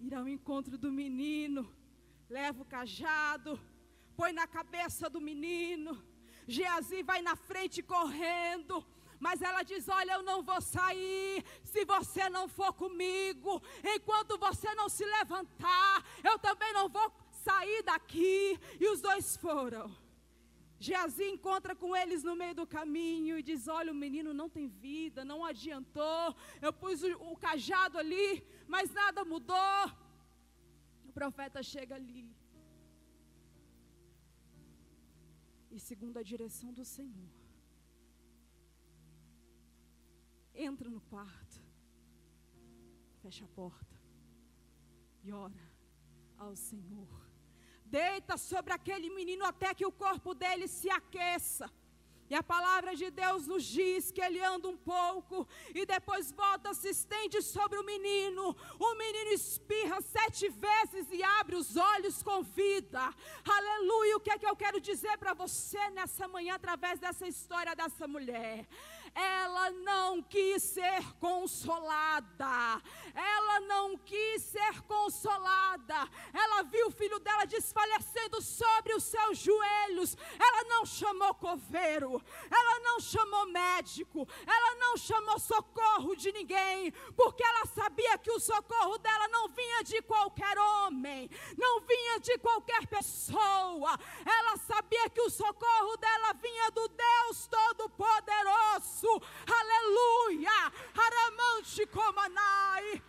ir 0.00 0.14
ao 0.14 0.26
encontro 0.26 0.76
do 0.76 0.90
menino, 0.90 1.72
leva 2.28 2.62
o 2.62 2.64
cajado, 2.64 3.60
põe 4.16 4.32
na 4.32 4.46
cabeça 4.46 5.08
do 5.08 5.20
menino. 5.20 6.02
Geazi 6.48 7.04
vai 7.04 7.22
na 7.22 7.36
frente 7.36 7.80
correndo. 7.80 8.84
Mas 9.20 9.40
ela 9.40 9.62
diz: 9.62 9.88
Olha, 9.88 10.14
eu 10.14 10.22
não 10.22 10.42
vou 10.42 10.60
sair 10.60 11.44
se 11.62 11.84
você 11.84 12.28
não 12.28 12.48
for 12.48 12.72
comigo. 12.72 13.62
Enquanto 13.84 14.36
você 14.36 14.74
não 14.74 14.88
se 14.88 15.04
levantar, 15.04 16.04
eu 16.24 16.38
também 16.40 16.72
não 16.72 16.88
vou 16.88 17.12
sair 17.30 17.82
daqui. 17.84 18.58
E 18.80 18.88
os 18.88 19.00
dois 19.00 19.36
foram. 19.36 19.94
Geazi 20.86 21.26
encontra 21.36 21.74
com 21.82 21.94
eles 22.00 22.22
no 22.28 22.34
meio 22.34 22.54
do 22.60 22.66
caminho 22.66 23.38
e 23.38 23.42
diz: 23.42 23.68
Olha, 23.68 23.92
o 23.92 24.02
menino 24.04 24.32
não 24.40 24.48
tem 24.56 24.66
vida, 24.66 25.24
não 25.32 25.44
adiantou. 25.44 26.34
Eu 26.66 26.72
pus 26.72 27.02
o, 27.02 27.10
o 27.32 27.36
cajado 27.36 27.98
ali, 27.98 28.28
mas 28.66 28.90
nada 29.00 29.24
mudou. 29.24 29.82
O 31.08 31.12
profeta 31.12 31.62
chega 31.62 31.94
ali. 31.96 32.28
e 35.70 35.78
segundo 35.78 36.18
a 36.18 36.22
direção 36.22 36.72
do 36.72 36.84
Senhor. 36.84 37.30
Entra 40.54 40.90
no 40.90 41.00
quarto, 41.00 41.62
fecha 43.22 43.44
a 43.44 43.48
porta 43.48 43.96
e 45.22 45.32
ora 45.32 45.70
ao 46.36 46.56
Senhor. 46.56 47.29
Deita 47.90 48.36
sobre 48.36 48.72
aquele 48.72 49.10
menino 49.10 49.44
até 49.44 49.74
que 49.74 49.86
o 49.86 49.96
corpo 50.04 50.34
dele 50.34 50.66
se 50.68 50.88
aqueça. 50.90 51.68
E 52.30 52.34
a 52.36 52.44
palavra 52.44 52.94
de 52.94 53.10
Deus 53.10 53.48
nos 53.48 53.64
diz 53.64 54.12
que 54.12 54.22
ele 54.26 54.40
anda 54.40 54.68
um 54.68 54.76
pouco 54.76 55.48
e 55.74 55.84
depois 55.84 56.30
volta, 56.30 56.72
se 56.72 56.90
estende 56.90 57.42
sobre 57.42 57.76
o 57.76 57.84
menino. 57.84 58.56
O 58.78 58.94
menino 58.94 59.30
espirra 59.32 60.00
sete 60.00 60.48
vezes 60.48 61.08
e 61.10 61.20
abre 61.40 61.56
os 61.56 61.76
olhos 61.76 62.22
com 62.22 62.40
vida. 62.40 63.02
Aleluia! 63.58 64.16
O 64.16 64.20
que 64.20 64.30
é 64.30 64.38
que 64.38 64.46
eu 64.46 64.54
quero 64.54 64.80
dizer 64.80 65.18
para 65.18 65.34
você 65.34 65.82
nessa 65.90 66.28
manhã 66.28 66.54
através 66.54 67.00
dessa 67.00 67.26
história 67.26 67.74
dessa 67.74 68.06
mulher? 68.06 68.68
Ela 69.14 69.70
não 69.70 70.22
quis 70.22 70.62
ser 70.62 71.12
consolada. 71.18 72.82
Ela 73.14 73.60
não 73.60 73.96
quis 73.98 74.42
ser 74.42 74.80
consolada. 74.82 76.08
Ela 76.32 76.62
viu 76.62 76.86
o 76.86 76.90
filho 76.90 77.18
dela 77.18 77.44
desfalecendo 77.44 78.40
sobre 78.40 78.94
os 78.94 79.04
seus 79.04 79.38
joelhos. 79.38 80.16
Ela 80.38 80.64
não 80.64 80.86
chamou 80.86 81.34
coveiro. 81.34 82.22
Ela 82.50 82.80
não 82.80 83.00
chamou 83.00 83.46
médico. 83.46 84.26
Ela 84.46 84.74
não 84.76 84.96
chamou 84.96 85.38
socorro 85.38 86.14
de 86.14 86.32
ninguém. 86.32 86.92
Porque 87.16 87.42
ela 87.42 87.66
sabia 87.66 88.16
que 88.18 88.30
o 88.30 88.40
socorro 88.40 88.98
dela 88.98 89.28
não 89.28 89.48
vinha 89.48 89.82
de 89.82 90.00
qualquer 90.02 90.56
homem. 90.58 91.28
Não 91.58 91.80
vinha 91.80 92.20
de 92.20 92.38
qualquer 92.38 92.86
pessoa. 92.86 93.98
Ela 94.24 94.56
sabia 94.56 95.10
que 95.10 95.20
o 95.20 95.30
socorro 95.30 95.96
dela 95.96 96.32
vinha 96.34 96.70
do 96.70 96.88
Deus 96.88 97.48
Todo-Poderoso 97.48 98.99
aleluia, 99.46 100.50
aramante 100.94 101.86
comanai. 101.86 103.02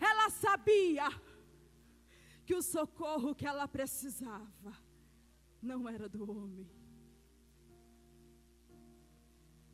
Ela 0.00 0.30
sabia 0.30 1.08
que 2.44 2.54
o 2.54 2.62
socorro 2.62 3.34
que 3.34 3.46
ela 3.46 3.66
precisava 3.66 4.76
não 5.62 5.88
era 5.88 6.08
do 6.08 6.30
homem. 6.30 6.70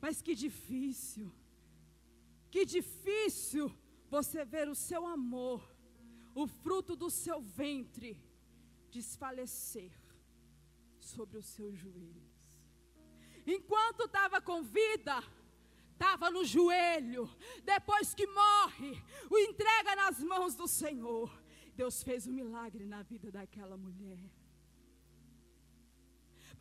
Mas 0.00 0.22
que 0.22 0.34
difícil, 0.34 1.32
que 2.50 2.64
difícil 2.64 3.72
você 4.08 4.44
ver 4.44 4.68
o 4.68 4.74
seu 4.74 5.06
amor, 5.06 5.62
o 6.34 6.46
fruto 6.46 6.96
do 6.96 7.10
seu 7.10 7.40
ventre, 7.40 8.18
desfalecer 8.90 9.92
sobre 10.98 11.38
o 11.38 11.42
seu 11.42 11.74
joelho. 11.74 12.29
Enquanto 13.50 14.04
estava 14.04 14.40
com 14.40 14.62
vida, 14.62 15.22
estava 15.92 16.30
no 16.30 16.44
joelho. 16.44 17.28
Depois 17.64 18.14
que 18.14 18.26
morre, 18.26 19.02
o 19.28 19.38
entrega 19.38 19.96
nas 19.96 20.20
mãos 20.20 20.54
do 20.54 20.68
Senhor. 20.68 21.28
Deus 21.74 22.02
fez 22.02 22.26
um 22.28 22.32
milagre 22.32 22.86
na 22.86 23.02
vida 23.02 23.30
daquela 23.32 23.76
mulher. 23.76 24.18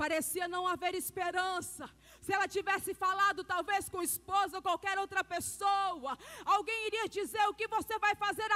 Parecia 0.03 0.47
não 0.47 0.65
haver 0.65 0.95
esperança. 0.95 1.85
Se 2.21 2.31
ela 2.35 2.47
tivesse 2.47 2.93
falado, 2.93 3.43
talvez 3.43 3.89
com 3.89 3.97
o 3.97 4.07
esposo 4.11 4.55
ou 4.55 4.61
qualquer 4.61 4.97
outra 4.97 5.25
pessoa, 5.25 6.17
alguém 6.45 6.87
iria 6.87 7.09
dizer 7.09 7.45
o 7.49 7.53
que 7.53 7.67
você 7.67 7.99
vai 7.99 8.15
fazer 8.15 8.49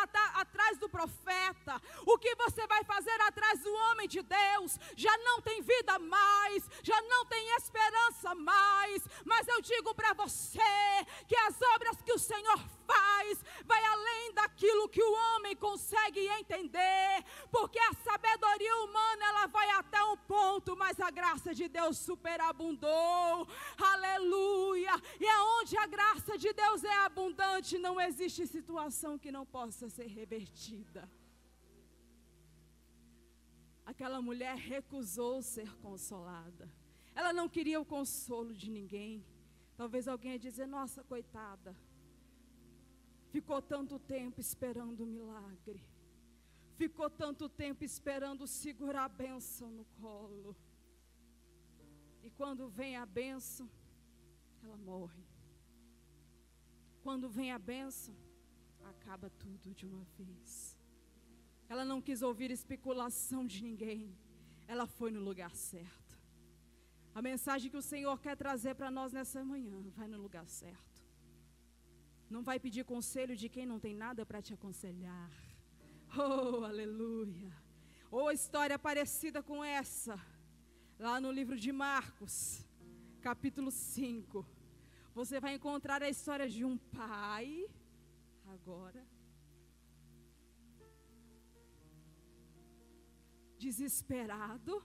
atrás 0.43 0.77
do 0.77 0.87
profeta, 0.87 1.73
o 2.05 2.17
que 2.17 2.33
você 2.35 2.65
vai 2.65 2.81
fazer 2.85 3.19
atrás 3.23 3.59
do 3.59 3.73
homem 3.73 4.07
de 4.07 4.21
Deus. 4.21 4.79
Já 4.95 5.15
não 5.17 5.41
tem 5.41 5.61
vida 5.61 5.99
mais, 5.99 6.63
já 6.81 7.01
não 7.01 7.25
tem 7.25 7.43
esperança 7.57 8.33
mais. 8.35 9.03
Mas 9.25 9.45
eu 9.45 9.59
digo 9.61 9.93
para 9.93 10.13
você 10.13 10.73
que 11.27 11.35
as 11.35 11.61
obras 11.75 12.01
que 12.05 12.13
o 12.13 12.23
Senhor 12.31 12.59
faz 12.85 13.43
vai 13.65 13.83
além 13.85 14.33
daquilo 14.33 14.89
que 14.89 15.01
o 15.01 15.13
homem 15.13 15.55
consegue 15.55 16.19
entender, 16.39 17.23
porque 17.51 17.79
a 17.79 17.93
sabedoria 17.93 18.75
humana 18.83 19.25
ela 19.25 19.45
vai 19.47 19.69
até 19.71 20.03
um 20.03 20.17
ponto, 20.17 20.75
mas 20.75 20.99
a 20.99 21.09
graça 21.09 21.53
de 21.53 21.67
Deus 21.67 21.97
superabundou. 21.97 23.47
Aleluia! 23.77 24.91
E 25.19 25.27
aonde 25.27 25.77
a 25.77 25.85
graça 25.85 26.37
de 26.37 26.51
Deus 26.53 26.83
é 26.83 26.95
abundante, 27.05 27.77
não 27.77 27.99
existe 27.99 28.45
situação 28.47 29.17
que 29.17 29.31
não 29.31 29.45
possa 29.45 29.89
ser 29.89 30.07
revertida. 30.07 31.09
Aquela 33.85 34.21
mulher 34.21 34.55
recusou 34.55 35.41
ser 35.41 35.69
consolada. 35.77 36.71
Ela 37.13 37.33
não 37.33 37.47
queria 37.49 37.79
o 37.79 37.85
consolo 37.85 38.53
de 38.53 38.69
ninguém. 38.71 39.23
Talvez 39.75 40.07
alguém 40.07 40.33
ia 40.33 40.39
dizer: 40.39 40.65
Nossa, 40.65 41.03
coitada, 41.03 41.75
ficou 43.33 43.59
tanto 43.73 43.95
tempo 44.15 44.39
esperando 44.39 44.99
o 45.03 45.11
milagre, 45.15 45.79
ficou 46.81 47.09
tanto 47.09 47.49
tempo 47.63 47.83
esperando 47.83 48.45
segurar 48.45 49.05
a 49.05 49.15
bênção 49.23 49.69
no 49.71 49.85
colo. 49.99 50.55
E 52.25 52.29
quando 52.39 52.69
vem 52.69 52.95
a 52.95 53.05
benção, 53.21 53.67
ela 54.63 54.77
morre. 54.77 55.25
Quando 57.01 57.27
vem 57.37 57.51
a 57.51 57.57
benção, 57.57 58.15
acaba 58.91 59.31
tudo 59.43 59.73
de 59.73 59.85
uma 59.87 60.05
vez. 60.19 60.77
Ela 61.67 61.83
não 61.83 61.99
quis 62.07 62.21
ouvir 62.21 62.51
especulação 62.51 63.41
de 63.47 63.63
ninguém. 63.63 64.15
Ela 64.67 64.85
foi 64.85 65.09
no 65.09 65.21
lugar 65.29 65.53
certo. 65.55 66.13
A 67.15 67.21
mensagem 67.29 67.69
que 67.71 67.81
o 67.83 67.87
Senhor 67.91 68.15
quer 68.25 68.37
trazer 68.37 68.75
para 68.75 68.91
nós 68.91 69.11
nessa 69.11 69.43
manhã, 69.43 69.81
vai 69.97 70.07
no 70.07 70.19
lugar 70.25 70.47
certo. 70.47 70.92
Não 72.33 72.41
vai 72.41 72.59
pedir 72.59 72.83
conselho 72.83 73.35
de 73.41 73.47
quem 73.47 73.65
não 73.71 73.79
tem 73.79 73.95
nada 74.03 74.25
para 74.25 74.41
te 74.41 74.51
aconselhar. 74.55 75.31
Oh, 76.17 76.63
aleluia. 76.71 77.51
Ou 78.09 78.31
história 78.31 78.77
parecida 78.87 79.43
com 79.49 79.63
essa, 79.63 80.15
lá 80.97 81.21
no 81.21 81.31
livro 81.31 81.55
de 81.55 81.71
Marcos, 81.71 82.65
capítulo 83.21 83.69
5. 83.69 84.43
Você 85.13 85.39
vai 85.39 85.53
encontrar 85.53 86.01
a 86.01 86.09
história 86.09 86.49
de 86.49 86.65
um 86.65 86.75
pai, 86.75 87.69
agora, 88.55 89.05
desesperado, 93.59 94.83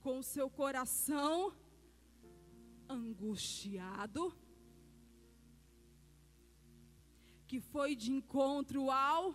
com 0.00 0.22
seu 0.22 0.48
coração 0.48 1.54
angustiado, 2.88 4.34
que 7.46 7.60
foi 7.60 7.94
de 7.94 8.10
encontro 8.10 8.90
ao 8.90 9.34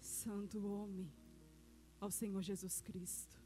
Santo 0.00 0.56
Homem, 0.66 1.10
ao 2.00 2.10
Senhor 2.10 2.42
Jesus 2.42 2.80
Cristo, 2.80 3.36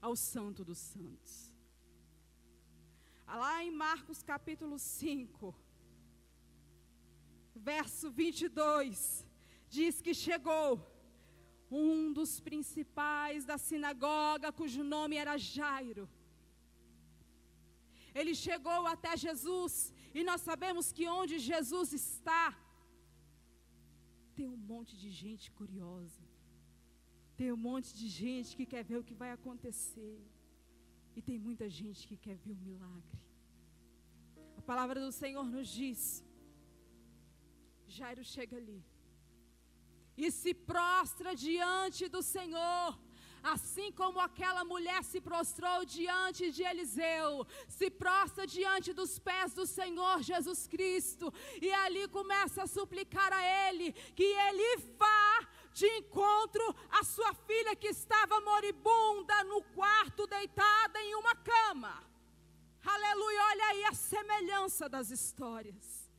ao 0.00 0.14
Santo 0.16 0.64
dos 0.64 0.78
Santos. 0.78 1.52
Lá 3.26 3.62
em 3.62 3.70
Marcos 3.70 4.22
capítulo 4.22 4.78
5, 4.78 5.54
verso 7.54 8.10
22, 8.10 9.24
diz 9.68 10.00
que 10.00 10.14
chegou 10.14 10.68
um 11.70 12.12
dos 12.12 12.40
principais 12.40 13.44
da 13.44 13.58
sinagoga, 13.58 14.50
cujo 14.50 14.82
nome 14.82 15.16
era 15.16 15.36
Jairo. 15.36 16.08
Ele 18.14 18.34
chegou 18.34 18.86
até 18.86 19.16
Jesus, 19.16 19.92
e 20.14 20.22
nós 20.28 20.40
sabemos 20.40 20.92
que 20.96 21.06
onde 21.20 21.38
Jesus 21.38 21.92
está, 21.92 22.44
tem 24.36 24.48
um 24.48 24.62
monte 24.72 24.96
de 25.02 25.10
gente 25.10 25.46
curiosa, 25.58 26.22
tem 27.36 27.50
um 27.52 27.62
monte 27.68 27.90
de 28.00 28.08
gente 28.08 28.56
que 28.58 28.66
quer 28.72 28.84
ver 28.90 28.98
o 28.98 29.06
que 29.08 29.14
vai 29.22 29.30
acontecer, 29.32 30.18
e 31.16 31.22
tem 31.28 31.38
muita 31.38 31.68
gente 31.68 32.06
que 32.08 32.16
quer 32.16 32.36
ver 32.36 32.52
o 32.52 32.62
milagre. 32.68 33.18
A 34.56 34.62
palavra 34.62 35.00
do 35.00 35.12
Senhor 35.22 35.46
nos 35.56 35.68
diz: 35.80 36.00
Jairo 37.96 38.24
chega 38.34 38.56
ali 38.56 38.80
e 40.24 40.30
se 40.30 40.52
prostra 40.52 41.34
diante 41.34 42.08
do 42.14 42.22
Senhor. 42.22 42.86
Assim 43.42 43.92
como 43.92 44.20
aquela 44.20 44.64
mulher 44.64 45.02
se 45.04 45.20
prostrou 45.20 45.84
diante 45.84 46.50
de 46.50 46.62
Eliseu, 46.62 47.46
se 47.68 47.90
prostra 47.90 48.46
diante 48.46 48.92
dos 48.92 49.18
pés 49.18 49.54
do 49.54 49.66
Senhor 49.66 50.22
Jesus 50.22 50.66
Cristo, 50.66 51.32
e 51.60 51.70
ali 51.72 52.08
começa 52.08 52.62
a 52.62 52.66
suplicar 52.66 53.32
a 53.32 53.42
Ele 53.68 53.92
que 53.92 54.24
Ele 54.24 54.76
vá 54.98 55.48
de 55.72 55.86
encontro 55.98 56.74
à 56.90 57.04
sua 57.04 57.32
filha 57.34 57.76
que 57.76 57.88
estava 57.88 58.40
moribunda 58.40 59.44
no 59.44 59.62
quarto, 59.62 60.26
deitada 60.26 61.00
em 61.00 61.14
uma 61.14 61.34
cama. 61.36 62.02
Aleluia, 62.84 63.42
olha 63.50 63.66
aí 63.66 63.84
a 63.84 63.94
semelhança 63.94 64.88
das 64.88 65.10
histórias. 65.10 66.10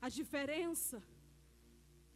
A 0.00 0.08
diferença 0.08 1.02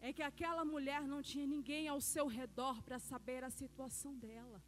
é 0.00 0.12
que 0.12 0.22
aquela 0.22 0.64
mulher 0.64 1.02
não 1.02 1.20
tinha 1.22 1.46
ninguém 1.46 1.88
ao 1.88 2.00
seu 2.00 2.26
redor 2.26 2.82
para 2.82 2.98
saber 2.98 3.42
a 3.44 3.50
situação 3.50 4.14
dela. 4.14 4.62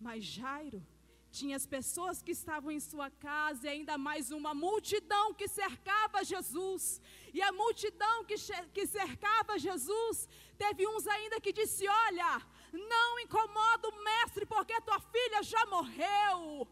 Mas 0.00 0.24
Jairo 0.24 0.86
tinha 1.30 1.56
as 1.56 1.66
pessoas 1.66 2.22
que 2.22 2.32
estavam 2.32 2.70
em 2.70 2.80
sua 2.80 3.08
casa 3.10 3.66
e 3.66 3.70
ainda 3.70 3.96
mais 3.96 4.30
uma 4.30 4.52
multidão 4.52 5.32
que 5.32 5.46
cercava 5.48 6.24
Jesus. 6.24 7.00
E 7.32 7.40
a 7.40 7.52
multidão 7.52 8.24
que, 8.24 8.34
que 8.74 8.86
cercava 8.86 9.58
Jesus, 9.58 10.28
teve 10.58 10.86
uns 10.86 11.06
ainda 11.06 11.40
que 11.40 11.52
disse: 11.52 11.86
Olha, 11.88 12.42
não 12.72 13.18
incomoda 13.20 13.88
o 13.88 14.04
mestre, 14.04 14.44
porque 14.44 14.80
tua 14.80 15.00
filha 15.00 15.42
já 15.42 15.64
morreu. 15.66 16.68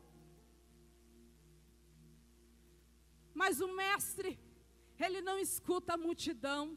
Mas 3.33 3.61
o 3.61 3.69
mestre, 3.69 4.39
ele 4.99 5.21
não 5.21 5.39
escuta 5.39 5.95
a 5.95 5.97
multidão. 5.97 6.77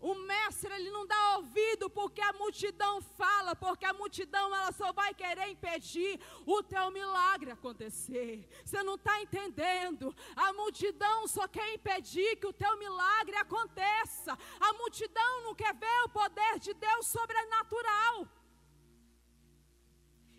O 0.00 0.14
mestre 0.14 0.72
ele 0.72 0.90
não 0.90 1.04
dá 1.06 1.36
ouvido 1.36 1.90
porque 1.90 2.20
a 2.20 2.32
multidão 2.32 3.00
fala, 3.00 3.56
porque 3.56 3.84
a 3.84 3.92
multidão 3.92 4.54
ela 4.54 4.70
só 4.70 4.92
vai 4.92 5.12
querer 5.12 5.48
impedir 5.48 6.20
o 6.46 6.62
teu 6.62 6.88
milagre 6.90 7.50
acontecer. 7.50 8.48
Você 8.64 8.80
não 8.84 8.94
está 8.94 9.20
entendendo? 9.20 10.14
A 10.36 10.52
multidão 10.52 11.26
só 11.26 11.48
quer 11.48 11.74
impedir 11.74 12.36
que 12.36 12.46
o 12.46 12.52
teu 12.52 12.78
milagre 12.78 13.36
aconteça. 13.36 14.38
A 14.60 14.72
multidão 14.74 15.42
não 15.42 15.54
quer 15.54 15.74
ver 15.74 16.00
o 16.04 16.08
poder 16.10 16.60
de 16.60 16.72
Deus 16.74 17.06
sobrenatural. 17.06 18.28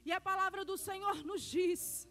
E 0.06 0.12
a 0.14 0.22
palavra 0.22 0.64
do 0.64 0.78
Senhor 0.78 1.16
nos 1.26 1.42
diz 1.42 2.08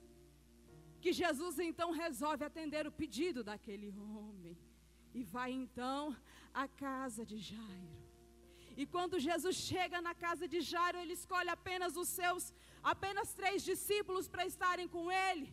que 1.00 1.12
Jesus 1.12 1.58
então 1.58 1.90
resolve 1.92 2.44
atender 2.44 2.86
o 2.86 2.92
pedido 2.92 3.42
daquele 3.42 3.90
homem 3.98 4.56
e 5.14 5.22
vai 5.24 5.50
então 5.50 6.14
a 6.54 6.66
casa 6.68 7.24
de 7.24 7.38
Jairo. 7.38 7.88
E 8.76 8.86
quando 8.86 9.18
Jesus 9.18 9.56
chega 9.56 10.00
na 10.00 10.14
casa 10.14 10.46
de 10.46 10.60
Jairo, 10.60 10.98
ele 10.98 11.14
escolhe 11.20 11.48
apenas 11.48 11.96
os 11.96 12.08
seus, 12.08 12.54
apenas 12.82 13.34
três 13.34 13.64
discípulos 13.64 14.28
para 14.28 14.46
estarem 14.46 14.88
com 14.88 15.10
ele: 15.10 15.52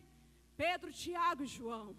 Pedro, 0.56 0.92
Tiago 0.92 1.42
e 1.42 1.46
João. 1.46 1.96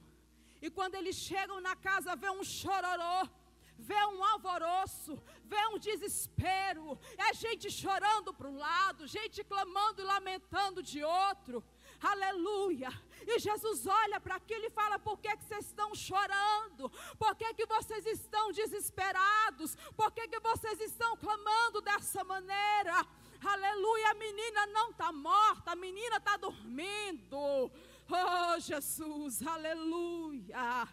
E 0.62 0.70
quando 0.70 0.96
eles 0.96 1.16
chegam 1.16 1.60
na 1.62 1.76
casa, 1.76 2.16
vê 2.16 2.30
um 2.30 2.44
chororô, 2.44 3.30
vê 3.78 4.02
um 4.14 4.24
alvoroço, 4.24 5.22
vê 5.44 5.62
um 5.68 5.78
desespero, 5.78 6.98
é 7.18 7.34
gente 7.34 7.70
chorando 7.70 8.34
para 8.34 8.50
um 8.50 8.58
lado, 8.58 9.06
gente 9.06 9.44
clamando 9.44 10.02
e 10.02 10.06
lamentando 10.06 10.82
de 10.82 11.04
outro. 11.04 11.64
Aleluia. 12.02 12.90
E 13.26 13.40
Jesus 13.40 13.88
olha 13.88 14.20
para 14.20 14.36
aquilo 14.36 14.66
e 14.66 14.70
fala: 14.70 15.00
Por 15.00 15.18
que, 15.20 15.36
que 15.38 15.44
vocês 15.44 15.66
estão 15.66 15.94
chorando? 15.96 16.90
Por 17.18 17.36
que, 17.36 17.54
que 17.54 17.66
vocês 17.66 18.06
estão 18.06 18.52
desesperados? 18.52 19.76
Por 19.96 20.12
que, 20.12 20.28
que 20.28 20.40
vocês 20.40 20.80
estão 20.82 21.16
clamando 21.18 21.82
dessa 21.82 22.24
maneira? 22.24 23.06
Aleluia, 23.44 24.12
a 24.12 24.14
menina 24.16 24.66
não 24.68 24.90
está 24.92 25.12
morta, 25.12 25.72
a 25.72 25.76
menina 25.76 26.18
está 26.18 26.38
dormindo. 26.38 27.38
Oh, 27.38 28.60
Jesus, 28.60 29.46
aleluia. 29.46 30.88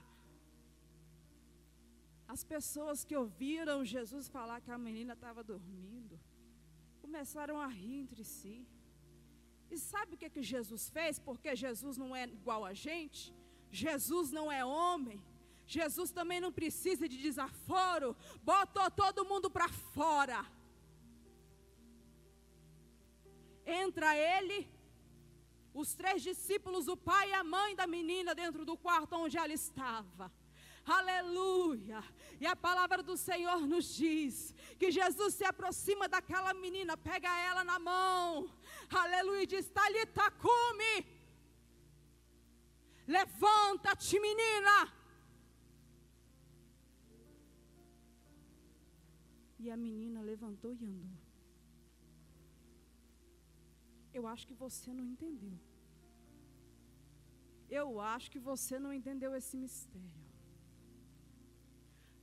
As 2.27 2.43
pessoas 2.43 3.05
que 3.05 3.17
ouviram 3.17 3.85
Jesus 3.85 4.29
falar 4.29 4.61
que 4.61 4.71
a 4.71 4.79
menina 4.79 5.13
estava 5.15 5.43
dormindo, 5.43 6.19
começaram 7.01 7.61
a 7.61 7.67
rir 7.67 8.01
entre 8.01 8.25
si. 8.25 8.67
E 9.75 9.79
sabe 9.79 10.15
o 10.15 10.19
que, 10.21 10.31
que 10.35 10.43
Jesus 10.55 10.83
fez? 10.97 11.19
Porque 11.19 11.51
Jesus 11.65 11.97
não 12.03 12.11
é 12.15 12.25
igual 12.39 12.65
a 12.65 12.75
gente, 12.87 13.23
Jesus 13.71 14.31
não 14.31 14.47
é 14.59 14.65
homem. 14.65 15.21
Jesus 15.67 16.11
também 16.19 16.41
não 16.45 16.53
precisa 16.53 17.09
de 17.09 17.17
desaforo, 17.27 18.09
botou 18.43 18.89
todo 18.91 19.25
mundo 19.31 19.49
para 19.51 19.69
fora. 19.97 20.45
Entra 23.67 24.15
ele, 24.15 24.59
os 25.73 25.95
três 25.95 26.23
discípulos, 26.23 26.87
o 26.87 26.97
pai 26.97 27.31
e 27.31 27.35
a 27.35 27.43
mãe 27.43 27.75
da 27.75 27.87
menina 27.87 28.35
dentro 28.35 28.65
do 28.71 28.77
quarto 28.77 29.17
onde 29.17 29.39
ela 29.39 29.53
estava. 29.53 30.31
Aleluia. 30.87 32.05
E 32.39 32.47
a 32.47 32.55
palavra 32.55 33.03
do 33.03 33.17
Senhor 33.17 33.67
nos 33.67 33.95
diz 33.95 34.55
que 34.79 34.91
Jesus 34.91 35.33
se 35.35 35.45
aproxima 35.45 36.07
daquela 36.07 36.53
menina, 36.53 36.95
pega 36.95 37.29
ela 37.39 37.65
na 37.65 37.79
mão. 37.79 38.51
Aleluia. 38.91 39.47
Diz: 39.47 39.69
Talita 39.69 40.31
cume. 40.31 41.07
Levanta-te, 43.07 44.19
menina. 44.19 44.93
E 49.59 49.71
a 49.71 49.77
menina 49.77 50.21
levantou 50.21 50.73
e 50.75 50.85
andou. 50.85 51.25
Eu 54.13 54.27
acho 54.27 54.47
que 54.47 54.55
você 54.55 54.93
não 54.93 55.05
entendeu. 55.05 55.59
Eu 57.69 58.01
acho 58.01 58.31
que 58.31 58.39
você 58.39 58.79
não 58.79 58.93
entendeu 58.93 59.35
esse 59.35 59.57
mistério. 59.57 60.25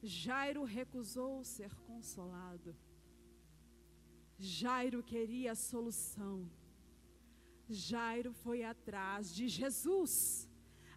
Jairo 0.04 0.64
recusou 0.64 1.44
ser 1.44 1.74
consolado. 1.88 2.76
Jairo 4.44 5.04
queria 5.04 5.52
a 5.52 5.56
solução. 5.56 6.50
Jairo 7.70 8.34
foi 8.34 8.64
atrás 8.64 9.32
de 9.34 9.48
Jesus. 9.48 10.50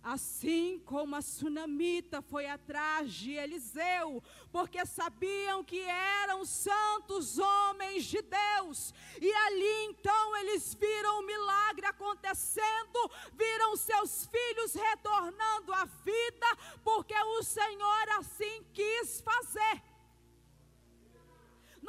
Assim 0.02 0.78
como 0.84 1.14
a 1.14 1.20
sunamita 1.20 2.22
foi 2.22 2.46
atrás 2.46 3.12
de 3.12 3.32
Eliseu, 3.32 4.22
porque 4.50 4.84
sabiam 4.86 5.62
que 5.62 5.80
eram 5.80 6.44
santos 6.44 7.38
homens 7.38 8.04
de 8.04 8.20
Deus, 8.20 8.92
e 9.18 9.32
ali 9.32 9.84
então 9.86 10.36
eles 10.36 10.74
viram 10.74 11.20
o 11.20 11.26
milagre 11.26 11.86
acontecendo, 11.86 13.10
viram 13.32 13.76
seus 13.76 14.26
filhos 14.26 14.74
retornando 14.74 15.72
à 15.72 15.86
vida, 15.86 16.46
porque 16.82 17.14
o 17.14 17.42
Senhor 17.42 18.08
assim 18.18 18.62
quis 18.74 19.22
fazer. 19.22 19.93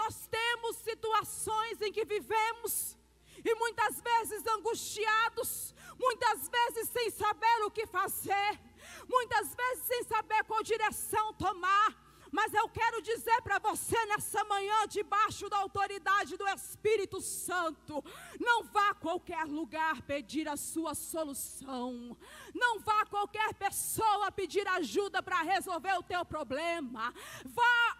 Nós 0.01 0.27
temos 0.27 0.75
situações 0.89 1.81
em 1.81 1.91
que 1.91 2.05
vivemos 2.05 2.97
e 3.43 3.55
muitas 3.55 4.01
vezes 4.01 4.45
angustiados, 4.55 5.73
muitas 5.97 6.49
vezes 6.49 6.89
sem 6.89 7.09
saber 7.09 7.57
o 7.65 7.71
que 7.71 7.85
fazer, 7.85 8.59
muitas 9.07 9.55
vezes 9.55 9.83
sem 9.85 10.03
saber 10.03 10.43
qual 10.45 10.63
direção 10.63 11.33
tomar. 11.33 12.05
Mas 12.31 12.53
eu 12.53 12.67
quero 12.67 13.01
dizer 13.01 13.41
para 13.43 13.59
você 13.59 13.97
nessa 14.07 14.43
manhã, 14.43 14.85
debaixo 14.89 15.47
da 15.47 15.57
autoridade 15.57 16.35
do 16.35 16.45
Espírito 16.49 17.21
Santo, 17.21 18.03
não 18.39 18.63
vá 18.63 18.89
a 18.89 18.95
qualquer 18.95 19.45
lugar 19.45 20.01
pedir 20.01 20.45
a 20.49 20.57
sua 20.57 20.93
solução. 20.93 22.17
Não 22.53 22.79
vá 22.79 23.01
a 23.01 23.05
qualquer 23.05 23.53
pessoa 23.53 24.33
pedir 24.33 24.67
ajuda 24.67 25.23
para 25.23 25.43
resolver 25.43 25.93
o 25.97 26.03
teu 26.03 26.25
problema. 26.25 27.13
Vá 27.45 27.97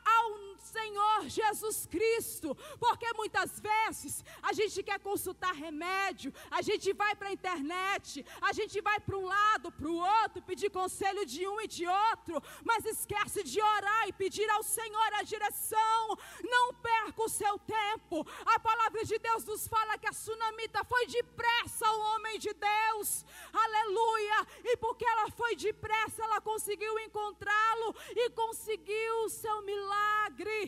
Senhor 0.76 1.30
Jesus 1.30 1.88
Cristo, 1.94 2.50
porque 2.84 3.08
muitas 3.14 3.60
vezes 3.60 4.24
a 4.42 4.52
gente 4.52 4.84
quer 4.84 5.00
consultar 5.00 5.54
remédio, 5.54 6.34
a 6.52 6.62
gente 6.62 6.92
vai 7.02 7.16
para 7.16 7.30
a 7.30 7.36
internet, 7.40 8.26
a 8.42 8.52
gente 8.52 8.82
vai 8.82 9.00
para 9.00 9.18
um 9.18 9.26
lado, 9.26 9.72
para 9.72 9.88
o 9.88 10.00
outro, 10.20 10.42
pedir 10.42 10.70
conselho 10.70 11.26
de 11.26 11.48
um 11.48 11.62
e 11.62 11.68
de 11.68 11.88
outro, 11.88 12.42
mas 12.70 12.86
esquece 12.86 13.42
de 13.44 13.62
orar 13.62 14.04
e 14.10 14.14
pedir 14.14 14.50
ao 14.50 14.64
Senhor 14.64 15.14
a 15.14 15.24
direção. 15.24 16.02
Não 16.44 16.74
perca 16.74 17.24
o 17.24 17.30
seu 17.30 17.58
tempo. 17.60 18.28
A 18.46 18.60
palavra 18.60 19.04
de 19.06 19.18
Deus 19.18 19.46
nos 19.46 19.68
fala 19.68 19.98
que 19.98 20.10
a 20.10 20.14
sunamita 20.14 20.84
foi 20.84 21.08
depressa 21.08 21.88
ao 21.88 22.00
homem 22.10 22.38
de 22.38 22.54
Deus. 22.54 23.26
Aleluia! 23.54 24.40
E 24.66 24.78
porque 24.78 25.06
ela 25.06 25.30
foi 25.32 25.56
depressa, 25.56 26.24
ela 26.24 26.42
conseguiu 26.42 27.00
encontrá-lo 27.00 27.96
e 28.24 28.30
conseguiu 28.32 29.14
o 29.26 29.30
seu 29.30 29.62
milagre. 29.62 30.65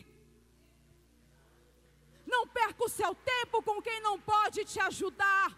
Não 2.34 2.46
perca 2.46 2.84
o 2.84 2.88
seu 2.88 3.14
tempo 3.14 3.62
com 3.62 3.80
quem 3.80 4.00
não 4.02 4.20
pode 4.20 4.64
te 4.64 4.78
ajudar. 4.80 5.48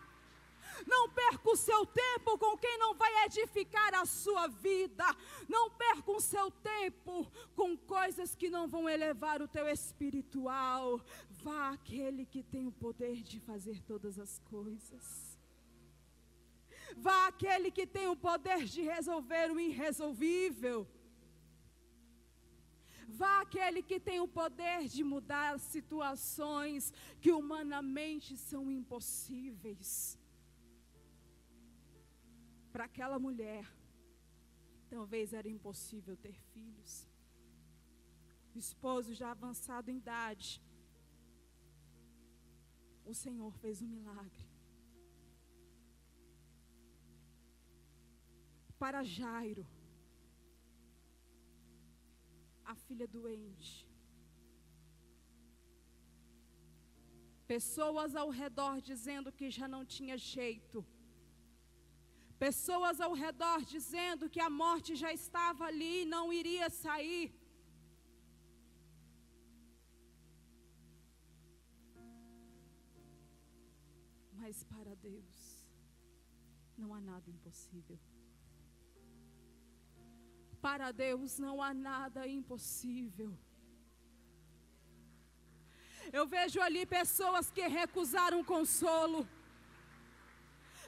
Não 0.86 1.10
perca 1.10 1.50
o 1.50 1.56
seu 1.56 1.84
tempo 1.84 2.38
com 2.38 2.56
quem 2.56 2.78
não 2.78 2.94
vai 2.94 3.24
edificar 3.24 3.92
a 3.94 4.06
sua 4.06 4.46
vida. 4.46 5.04
Não 5.48 5.68
perca 5.70 6.10
o 6.12 6.20
seu 6.20 6.50
tempo 6.50 7.30
com 7.56 7.76
coisas 7.76 8.34
que 8.34 8.48
não 8.48 8.68
vão 8.68 8.88
elevar 8.88 9.42
o 9.42 9.48
teu 9.48 9.68
espiritual. 9.68 11.00
Vá 11.42 11.70
aquele 11.70 12.24
que 12.24 12.42
tem 12.42 12.66
o 12.66 12.72
poder 12.72 13.22
de 13.22 13.40
fazer 13.40 13.82
todas 13.82 14.18
as 14.18 14.38
coisas. 14.38 15.38
Vá 16.96 17.26
aquele 17.26 17.70
que 17.70 17.86
tem 17.86 18.06
o 18.08 18.16
poder 18.16 18.64
de 18.64 18.82
resolver 18.82 19.50
o 19.50 19.58
irresolvível. 19.58 20.86
Vá 23.18 23.40
aquele 23.40 23.82
que 23.82 23.98
tem 24.08 24.18
o 24.20 24.28
poder 24.40 24.80
de 24.94 25.02
mudar 25.02 25.58
situações 25.58 26.92
que 27.20 27.32
humanamente 27.32 28.36
são 28.36 28.70
impossíveis. 28.70 30.18
Para 32.72 32.84
aquela 32.84 33.18
mulher, 33.18 33.64
talvez 34.88 35.32
era 35.32 35.48
impossível 35.48 36.16
ter 36.16 36.36
filhos. 36.52 36.92
O 38.54 38.58
esposo 38.58 39.12
já 39.20 39.30
avançado 39.30 39.90
em 39.90 39.96
idade. 39.96 40.62
O 43.04 43.14
Senhor 43.14 43.52
fez 43.62 43.82
um 43.82 43.88
milagre. 43.96 44.46
Para 48.78 49.02
Jairo, 49.02 49.66
a 52.72 52.74
filha 52.86 53.06
doente. 53.18 53.72
Pessoas 57.52 58.10
ao 58.22 58.30
redor 58.40 58.74
dizendo 58.90 59.32
que 59.38 59.46
já 59.58 59.66
não 59.74 59.82
tinha 59.94 60.16
jeito. 60.34 60.78
Pessoas 62.46 63.00
ao 63.06 63.12
redor 63.24 63.58
dizendo 63.74 64.30
que 64.34 64.42
a 64.48 64.50
morte 64.62 64.90
já 65.02 65.10
estava 65.20 65.64
ali 65.70 65.94
e 66.02 66.10
não 66.14 66.24
iria 66.40 66.68
sair. 66.84 67.26
Mas 74.40 74.62
para 74.72 74.94
Deus 75.08 75.36
não 76.78 76.94
há 76.94 77.00
nada 77.12 77.28
impossível. 77.36 77.98
Para 80.60 80.92
Deus 80.92 81.38
não 81.38 81.62
há 81.62 81.72
nada 81.72 82.26
impossível. 82.26 83.32
Eu 86.12 86.26
vejo 86.26 86.60
ali 86.60 86.84
pessoas 86.84 87.50
que 87.50 87.66
recusaram 87.66 88.42
consolo 88.44 89.26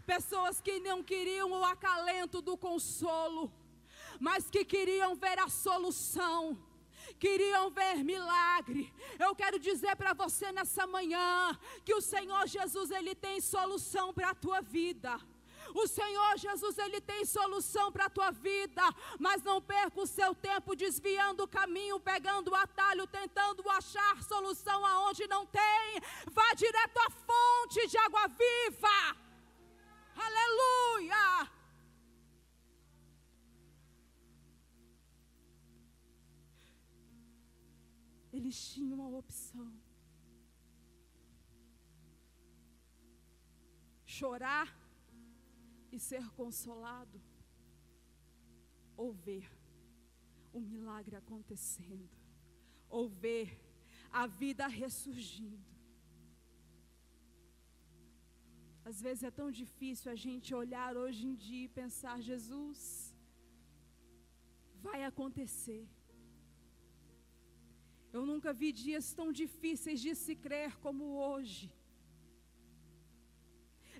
pessoas 0.04 0.61
que 0.61 0.80
não 0.80 1.02
queriam 1.02 1.50
o 1.50 1.64
acalento 1.64 2.42
do 2.42 2.56
consolo, 2.56 3.52
mas 4.18 4.50
que 4.50 4.64
queriam 4.64 5.14
ver 5.14 5.38
a 5.38 5.48
solução 5.48 6.58
queriam 7.18 7.70
ver 7.70 8.02
milagre. 8.04 8.92
Eu 9.18 9.35
quero 9.35 9.58
dizer 9.58 9.94
para 9.96 10.12
você 10.12 10.52
nessa 10.52 10.87
manhã 10.87 11.58
que 11.85 11.94
o 11.94 12.00
Senhor 12.00 12.46
Jesus 12.46 12.90
ele 12.90 13.14
tem 13.14 13.40
solução 13.40 14.14
para 14.14 14.30
a 14.30 14.35
tua 14.35 14.61
vida. 14.61 15.20
O 15.74 15.87
Senhor 15.87 16.37
Jesus 16.37 16.76
ele 16.78 17.00
tem 17.00 17.24
solução 17.24 17.90
para 17.90 18.06
a 18.06 18.11
tua 18.11 18.30
vida, 18.30 18.82
mas 19.18 19.42
não 19.42 19.61
perca 19.61 20.00
o 20.00 20.06
seu 20.06 20.35
tempo 20.35 20.76
desviando 20.76 21.44
o 21.44 21.48
caminho, 21.48 21.98
pegando 22.00 22.50
o 22.50 22.54
atalho, 22.54 23.06
tentando 23.06 23.68
achar 23.70 24.22
solução 24.22 24.85
aonde 24.85 25.26
não 25.26 25.46
tem. 25.46 26.00
Vá 26.30 26.54
direto 26.54 26.98
à 26.98 27.11
fonte 27.11 27.87
de 27.87 27.98
água 27.98 28.28
viva. 28.28 29.16
Aleluia! 30.14 31.50
Eles 38.32 38.72
tinham 38.72 38.94
uma 38.98 39.18
opção: 39.18 39.72
chorar 44.06 44.81
e 45.94 45.98
ser 45.98 46.24
consolado, 46.40 47.18
ou 48.96 49.09
ver 49.12 49.46
o 50.59 50.61
milagre 50.72 51.16
acontecendo, 51.22 52.11
ou 52.88 53.05
ver 53.24 53.48
a 54.11 54.26
vida 54.26 54.66
ressurgindo. 54.66 55.70
Às 58.90 59.00
vezes 59.05 59.22
é 59.22 59.33
tão 59.40 59.48
difícil 59.62 60.11
a 60.11 60.18
gente 60.24 60.55
olhar 60.62 60.92
hoje 61.02 61.22
em 61.28 61.35
dia 61.35 61.64
e 61.66 61.74
pensar: 61.81 62.16
Jesus, 62.31 62.81
vai 64.87 65.00
acontecer. 65.11 65.85
Eu 68.16 68.22
nunca 68.31 68.50
vi 68.61 68.70
dias 68.85 69.07
tão 69.18 69.28
difíceis 69.42 70.00
de 70.05 70.14
se 70.22 70.35
crer 70.44 70.70
como 70.87 71.05
hoje. 71.28 71.66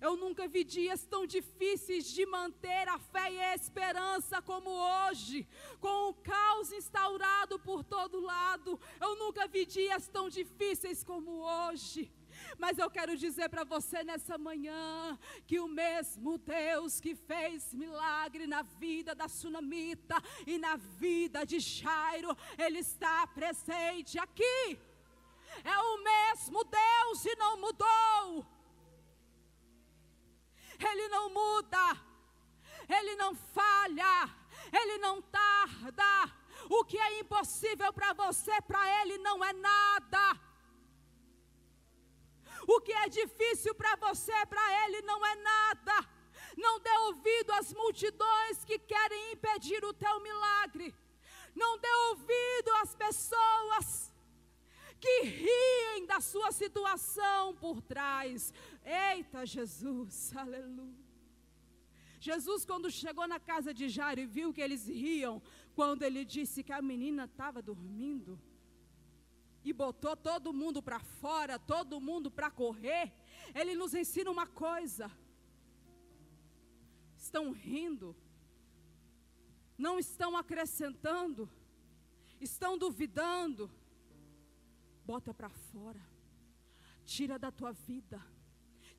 Eu 0.07 0.17
nunca 0.17 0.49
vi 0.49 0.65
dias 0.65 1.05
tão 1.07 1.25
difíceis 1.25 2.07
de 2.15 2.27
manter 2.27 2.89
a 2.89 2.99
fé 2.99 3.33
e 3.33 3.41
a 3.41 3.55
esperança 3.55 4.43
como 4.43 4.69
hoje, 4.69 5.47
com 5.81 6.09
o 6.09 6.15
caos 6.15 6.73
instaurado 6.73 7.57
por 7.61 7.85
todo 7.85 8.19
lado. 8.19 8.81
Eu 9.01 9.15
nunca 9.15 9.47
vi 9.47 9.65
dias 9.65 10.09
tão 10.09 10.29
difíceis 10.29 11.05
como 11.05 11.31
hoje. 11.43 12.13
Mas 12.59 12.79
eu 12.79 12.91
quero 12.91 13.17
dizer 13.17 13.49
para 13.49 13.63
você 13.63 14.03
nessa 14.03 14.37
manhã 14.37 15.17
que 15.47 15.61
o 15.61 15.69
mesmo 15.69 16.37
Deus 16.37 17.01
que 17.01 17.15
fez 17.15 17.73
milagre 17.73 18.49
na 18.49 18.63
vida 18.63 19.15
da 19.15 19.29
sunamita 19.29 20.17
e 20.47 20.59
na 20.59 20.75
vida 20.75 21.45
de 21.47 21.61
Jairo, 21.61 22.37
ele 22.59 22.81
está 22.81 23.25
presente 23.29 24.19
aqui. 24.19 24.79
É 25.63 25.79
o 25.79 26.03
mesmo 26.03 26.65
Deus 26.65 27.25
e 27.25 27.37
não 27.37 27.61
mudou. 27.61 28.62
Ele 30.91 31.09
não 31.09 31.31
muda. 31.31 31.97
Ele 32.89 33.17
não 33.17 33.35
falha. 33.35 34.29
Ele 34.73 34.99
não 34.99 35.21
tarda. 35.23 36.33
O 36.69 36.85
que 36.85 36.99
é 36.99 37.21
impossível 37.21 37.93
para 37.93 38.13
você, 38.13 38.61
para 38.63 38.83
Ele 39.01 39.19
não 39.19 39.45
é 39.45 39.53
nada. 39.53 40.41
O 42.67 42.81
que 42.81 42.93
é 42.93 43.09
difícil 43.09 43.75
para 43.75 43.97
você, 43.97 44.47
para 44.47 44.85
Ele 44.85 45.03
não 45.03 45.25
é 45.27 45.35
nada. 45.37 46.09
Não 46.57 46.79
dê 46.79 46.97
ouvido 47.09 47.53
às 47.53 47.73
multidões 47.73 48.65
que 48.65 48.79
querem 48.79 49.33
impedir 49.33 49.85
o 49.85 49.93
teu 49.93 50.21
milagre. 50.21 50.95
Não 51.55 51.79
dê 51.79 51.93
ouvido 52.11 52.71
às 52.83 52.95
pessoas 52.95 54.12
que 55.03 55.23
riem 55.25 56.07
da 56.07 56.21
sua 56.21 56.53
situação 56.53 57.57
por 57.57 57.83
trás. 57.83 58.55
Eita, 58.85 59.45
Jesus, 59.45 60.35
aleluia. 60.37 61.03
Jesus, 62.21 62.65
quando 62.65 62.89
chegou 62.89 63.27
na 63.27 63.41
casa 63.41 63.75
de 63.75 63.89
Jairo 63.89 64.21
e 64.21 64.27
viu 64.27 64.53
que 64.53 64.61
eles 64.61 64.87
riam, 64.87 65.43
quando 65.75 66.05
ele 66.05 66.25
disse 66.25 66.63
que 66.63 66.73
a 66.73 66.81
menina 66.81 67.25
estava 67.25 67.61
dormindo, 67.61 68.41
e 69.65 69.73
botou 69.73 70.17
todo 70.17 70.53
mundo 70.53 70.81
para 70.81 71.01
fora, 71.01 71.59
todo 71.59 72.01
mundo 72.01 72.31
para 72.31 72.49
correr, 72.51 73.13
ele 73.55 73.75
nos 73.75 73.93
ensina 73.95 74.31
uma 74.31 74.47
coisa: 74.47 75.11
estão 77.17 77.51
rindo, 77.51 78.15
não 79.77 79.99
estão 79.99 80.37
acrescentando, 80.37 81.51
estão 82.41 82.79
duvidando, 82.79 83.69
bota 85.05 85.35
para 85.35 85.49
fora, 85.49 86.01
tira 87.05 87.39
da 87.39 87.51
tua 87.51 87.73
vida, 87.73 88.21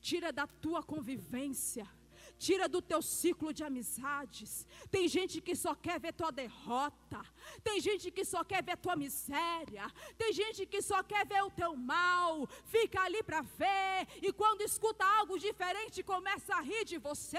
tira 0.02 0.32
da 0.32 0.46
tua 0.46 0.84
convivência 0.84 1.88
tira 2.38 2.68
do 2.68 2.82
teu 2.82 3.02
ciclo 3.02 3.54
de 3.54 3.64
amizades. 3.64 4.68
Tem 4.92 5.08
gente 5.08 5.42
que 5.42 5.56
só 5.56 5.74
quer 5.76 6.00
ver 6.00 6.14
tua 6.14 6.32
derrota, 6.32 7.22
tem 7.64 7.80
gente 7.80 8.12
que 8.12 8.26
só 8.26 8.44
quer 8.44 8.64
ver 8.64 8.78
tua 8.78 8.96
miséria, 8.96 9.86
tem 10.18 10.34
gente 10.34 10.66
que 10.66 10.82
só 10.82 11.02
quer 11.04 11.26
ver 11.26 11.44
o 11.44 11.52
teu 11.52 11.76
mal, 11.76 12.48
fica 12.66 13.02
ali 13.02 13.22
para 13.24 13.42
ver, 13.42 14.08
e 14.22 14.32
quando 14.32 14.62
escuta 14.62 15.06
algo 15.06 15.38
diferente, 15.38 16.04
começa 16.04 16.56
a 16.56 16.62
rir 16.62 16.86
de 16.86 16.98
você, 16.98 17.38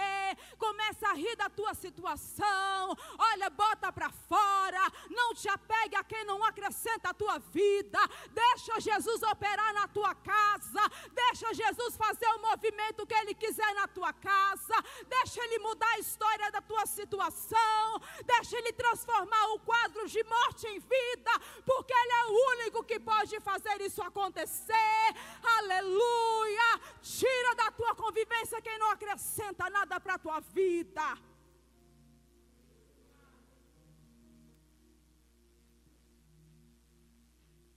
começa 0.59 1.09
a 1.09 1.15
rir 1.15 1.37
da 1.37 1.49
tua 1.49 1.75
situação. 1.75 2.97
Olha, 3.19 3.51
bota 3.51 3.93
para 3.93 4.11
fora, 4.11 4.81
não 5.11 5.35
te 5.35 5.49
apegue 5.49 5.97
a 5.97 6.05
quem 6.05 6.25
não 6.25 6.43
acrescenta 6.45 7.11
a 7.11 7.15
tua 7.15 7.39
vida, 7.39 7.99
deixa 8.33 8.81
Jesus 8.81 9.23
operar 9.23 9.73
na 9.75 9.89
tua 9.89 10.15
casa, 10.15 10.83
deixa 11.13 11.53
Jesus 11.55 11.97
fazer 11.97 12.27
o 12.29 12.43
movimento 12.43 13.07
que 13.07 13.15
Ele 13.15 13.35
quiser 13.35 13.75
na 13.75 13.87
tua 13.89 14.13
casa, 14.13 14.75
deixa 15.09 15.43
Ele 15.45 15.59
mudar 15.59 15.91
a 15.93 15.99
história 15.99 16.51
da 16.51 16.61
tua 16.61 16.87
situação, 16.87 18.01
deixa 18.25 18.57
Ele 18.59 18.73
transformar 18.73 19.47
o 19.55 19.61
quadro 19.61 20.07
de 20.09 20.23
morte 20.25 20.67
em 20.67 20.79
vida, 20.79 21.33
porque 21.65 21.93
Ele 21.93 22.13
é 22.13 22.25
o 22.27 22.33
único 22.53 22.85
que 22.85 22.99
pode 22.99 23.39
fazer 23.41 23.81
isso 23.81 24.03
acontecer. 24.03 25.07
Aleluia! 25.59 26.81
Tira 27.03 27.55
da 27.57 27.71
tua 27.71 27.95
convivência 27.95 28.63
quem 28.63 28.79
não 28.79 28.91
acrescenta 28.91 29.71
nada 29.71 30.01
para 30.01 30.15
a 30.15 30.19
tua 30.19 30.41
vida. 30.41 31.19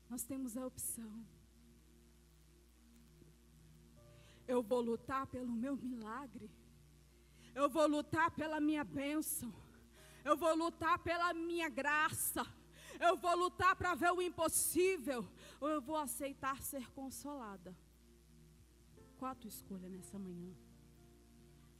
Nós 0.10 0.24
temos 0.24 0.56
a 0.58 0.66
opção. 0.66 1.12
Eu 4.48 4.64
vou 4.64 4.80
lutar 4.80 5.28
pelo 5.28 5.52
meu 5.52 5.76
milagre 5.76 6.50
eu 7.60 7.68
vou 7.68 7.88
lutar 7.88 8.30
pela 8.40 8.60
minha 8.60 8.84
bênção, 8.84 9.52
eu 10.24 10.36
vou 10.38 10.54
lutar 10.56 11.00
pela 11.00 11.34
minha 11.34 11.68
graça, 11.68 12.46
eu 13.00 13.18
vou 13.18 13.36
lutar 13.36 13.76
para 13.76 13.96
ver 13.96 14.12
o 14.12 14.22
impossível, 14.22 15.28
ou 15.60 15.68
eu 15.68 15.82
vou 15.82 15.98
aceitar 15.98 16.62
ser 16.62 16.88
consolada. 16.92 17.76
Qual 19.18 19.32
a 19.32 19.40
tua 19.42 19.48
escolha 19.48 19.90
nessa 19.90 20.20
manhã? 20.20 20.54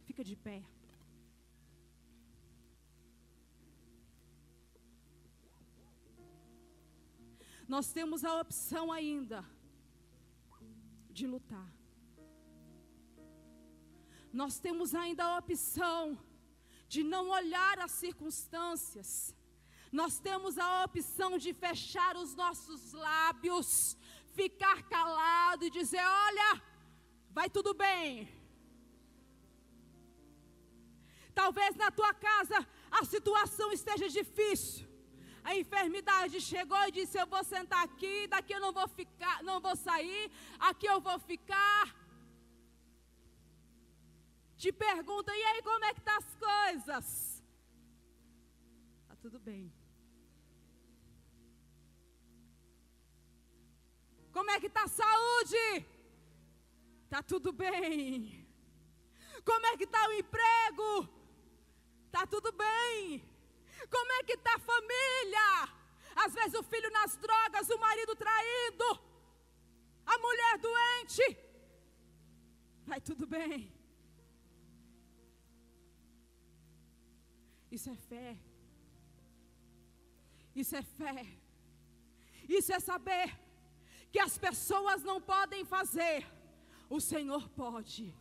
Fica 0.08 0.24
de 0.24 0.36
pé. 0.36 0.64
Nós 7.68 7.92
temos 7.92 8.26
a 8.26 8.42
opção 8.42 8.92
ainda 8.92 9.46
de 11.12 11.28
lutar 11.28 11.77
nós 14.32 14.60
temos 14.60 14.94
ainda 14.94 15.24
a 15.24 15.38
opção 15.38 16.18
de 16.88 17.04
não 17.04 17.30
olhar 17.30 17.80
as 17.80 17.92
circunstâncias. 17.92 19.36
Nós 19.92 20.20
temos 20.20 20.58
a 20.58 20.84
opção 20.84 21.38
de 21.38 21.54
fechar 21.54 22.16
os 22.16 22.36
nossos 22.36 22.94
lábios, 22.94 23.98
ficar 24.36 24.84
calado 24.84 25.66
e 25.66 25.70
dizer: 25.70 26.04
Olha, 26.04 26.62
vai 27.32 27.50
tudo 27.50 27.74
bem. 27.74 28.30
Talvez 31.34 31.76
na 31.76 31.92
tua 31.92 32.14
casa 32.14 32.68
a 32.92 33.06
situação 33.06 33.72
esteja 33.72 34.10
difícil. 34.10 34.88
A 35.44 35.56
enfermidade 35.56 36.42
chegou 36.42 36.82
e 36.88 36.92
disse: 36.92 37.18
Eu 37.18 37.28
vou 37.28 37.44
sentar 37.44 37.84
aqui, 37.84 38.28
daqui 38.28 38.54
eu 38.54 38.60
não 38.60 38.74
vou 38.74 38.88
ficar, 38.88 39.42
não 39.44 39.62
vou 39.62 39.76
sair, 39.76 40.32
aqui 40.60 40.86
eu 40.86 41.00
vou 41.00 41.18
ficar 41.20 41.96
te 44.58 44.72
pergunta: 44.72 45.36
e 45.36 45.44
aí, 45.44 45.62
como 45.62 45.86
é 45.86 45.94
que 45.94 46.02
tá 46.02 46.18
as 46.18 46.36
coisas? 46.36 47.44
Tá 49.08 49.16
tudo 49.22 49.40
bem. 49.40 49.72
Como 54.32 54.52
é 54.52 54.60
que 54.60 54.68
está 54.68 54.84
a 54.84 54.88
saúde? 54.88 55.86
Tá 57.10 57.24
tudo 57.24 57.52
bem. 57.52 58.46
Como 59.44 59.66
é 59.66 59.78
que 59.78 59.86
está 59.86 60.08
o 60.08 60.14
emprego? 60.14 60.90
Tá 62.12 62.26
tudo 62.28 62.52
bem. 62.52 63.24
Como 63.90 64.12
é 64.12 64.24
que 64.24 64.34
está 64.34 64.56
a 64.56 64.60
família? 64.60 65.50
Às 66.16 66.34
vezes 66.34 66.60
o 66.60 66.64
filho 66.64 66.90
nas 66.92 67.16
drogas, 67.16 67.70
o 67.70 67.78
marido 67.78 68.16
traído, 68.16 68.88
a 70.06 70.18
mulher 70.18 70.58
doente. 70.58 71.38
Vai 72.86 73.00
tudo 73.00 73.28
bem. 73.28 73.77
Isso 77.72 77.90
é 77.90 77.96
fé. 77.96 78.38
Isso 80.56 80.76
é 80.76 80.82
fé. 80.82 81.26
Isso 82.48 82.72
é 82.74 82.80
saber 82.80 83.38
que 84.12 84.20
as 84.20 84.38
pessoas 84.38 85.04
não 85.04 85.22
podem 85.22 85.66
fazer, 85.66 86.26
o 86.90 87.00
Senhor 87.00 87.48
pode. 87.50 88.16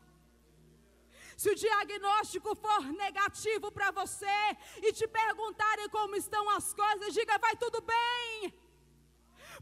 Se 1.36 1.50
o 1.50 1.54
diagnóstico 1.54 2.54
for 2.56 2.82
negativo 3.04 3.70
para 3.70 3.90
você 3.90 4.38
e 4.82 4.92
te 4.92 5.06
perguntarem 5.06 5.88
como 5.90 6.16
estão 6.16 6.48
as 6.50 6.72
coisas, 6.72 7.14
diga: 7.14 7.38
vai 7.38 7.54
tudo 7.56 7.80
bem, 7.82 8.52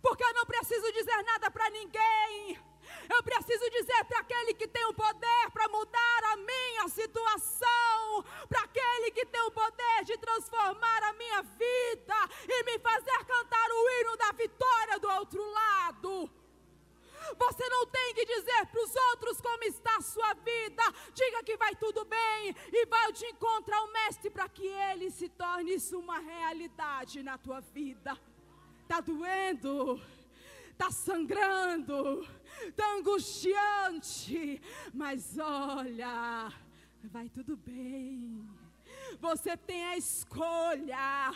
porque 0.00 0.24
eu 0.24 0.34
não 0.34 0.46
preciso 0.46 0.92
dizer 0.92 1.22
nada 1.24 1.50
para 1.50 1.68
ninguém. 1.70 2.58
Eu 3.08 3.22
preciso 3.22 3.70
dizer 3.70 4.04
para 4.04 4.20
aquele 4.20 4.54
que 4.54 4.66
tem 4.68 4.84
o 4.86 4.94
poder 4.94 5.50
para 5.52 5.68
mudar 5.68 6.24
a 6.32 6.36
minha 6.36 6.88
situação, 6.88 8.24
para 8.48 8.62
aquele 8.62 9.10
que 9.10 9.26
tem 9.26 9.42
o 9.42 9.50
poder 9.50 10.04
de 10.04 10.16
transformar 10.18 11.02
a 11.04 11.12
minha 11.12 11.42
vida 11.42 12.16
e 12.48 12.64
me 12.64 12.78
fazer 12.78 13.24
cantar 13.24 13.70
o 13.70 13.90
hino 13.90 14.16
da 14.16 14.32
vitória 14.32 14.98
do 14.98 15.08
outro 15.10 15.44
lado. 15.52 16.30
Você 17.38 17.68
não 17.68 17.86
tem 17.86 18.14
que 18.14 18.26
dizer 18.26 18.66
para 18.66 18.82
os 18.82 18.94
outros 19.10 19.40
como 19.40 19.64
está 19.64 19.96
a 19.96 20.02
sua 20.02 20.34
vida. 20.34 20.82
Diga 21.14 21.42
que 21.42 21.56
vai 21.56 21.74
tudo 21.74 22.04
bem 22.04 22.54
e 22.72 22.86
vai 22.86 23.12
de 23.12 23.26
encontro 23.26 23.74
ao 23.74 23.88
Mestre 23.88 24.30
para 24.30 24.48
que 24.48 24.66
ele 24.66 25.10
se 25.10 25.28
torne 25.28 25.74
isso 25.74 25.98
uma 25.98 26.18
realidade 26.18 27.22
na 27.22 27.38
tua 27.38 27.60
vida. 27.60 28.18
Está 28.82 29.00
doendo? 29.00 30.00
Está 30.74 30.90
sangrando? 30.90 32.26
está 32.68 32.94
angustiante, 32.94 34.60
mas 34.92 35.38
olha, 35.38 36.52
vai 37.04 37.28
tudo 37.28 37.56
bem. 37.56 38.48
Você 39.20 39.56
tem 39.56 39.84
a 39.84 39.96
escolha. 39.96 41.32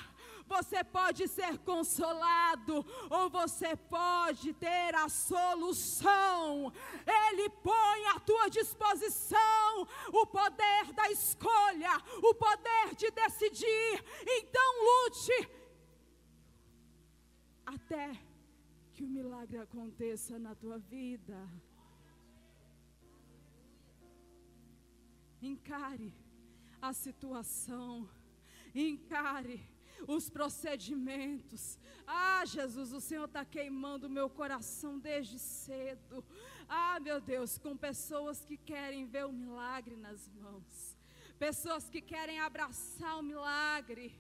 Você 0.47 0.83
pode 0.83 1.29
ser 1.29 1.59
consolado 1.59 2.85
ou 3.11 3.29
você 3.29 3.77
pode 3.77 4.55
ter 4.55 4.95
a 4.95 5.07
solução. 5.07 6.73
Ele 7.07 7.51
põe 7.51 8.07
à 8.07 8.21
tua 8.21 8.49
disposição 8.49 9.87
o 10.11 10.27
poder 10.27 10.93
da 10.95 11.11
escolha, 11.11 11.91
o 12.23 12.35
poder 12.35 12.95
de 12.97 13.11
decidir. 13.11 14.05
Então 14.27 14.85
lute 14.85 15.51
até 17.67 18.28
que 18.99 19.05
o 19.05 19.09
milagre 19.09 19.59
aconteça 19.59 20.41
na 20.41 20.57
tua 20.57 20.77
vida. 20.77 21.39
Encare 25.41 26.13
a 26.83 26.93
situação, 26.93 28.11
encare 28.75 29.63
os 30.05 30.29
procedimentos. 30.29 31.79
Ah, 32.05 32.45
Jesus, 32.45 32.93
o 32.93 33.01
Senhor 33.01 33.27
está 33.27 33.45
queimando 33.45 34.11
meu 34.11 34.29
coração 34.29 34.99
desde 34.99 35.39
cedo. 35.39 36.25
Ah, 36.69 36.99
meu 36.99 37.21
Deus, 37.21 37.57
com 37.57 37.77
pessoas 37.77 38.45
que 38.45 38.57
querem 38.57 39.07
ver 39.07 39.27
o 39.27 39.33
milagre 39.33 39.95
nas 39.95 40.29
mãos, 40.31 40.99
pessoas 41.39 41.89
que 41.89 42.01
querem 42.01 42.41
abraçar 42.41 43.17
o 43.17 43.23
milagre 43.23 44.13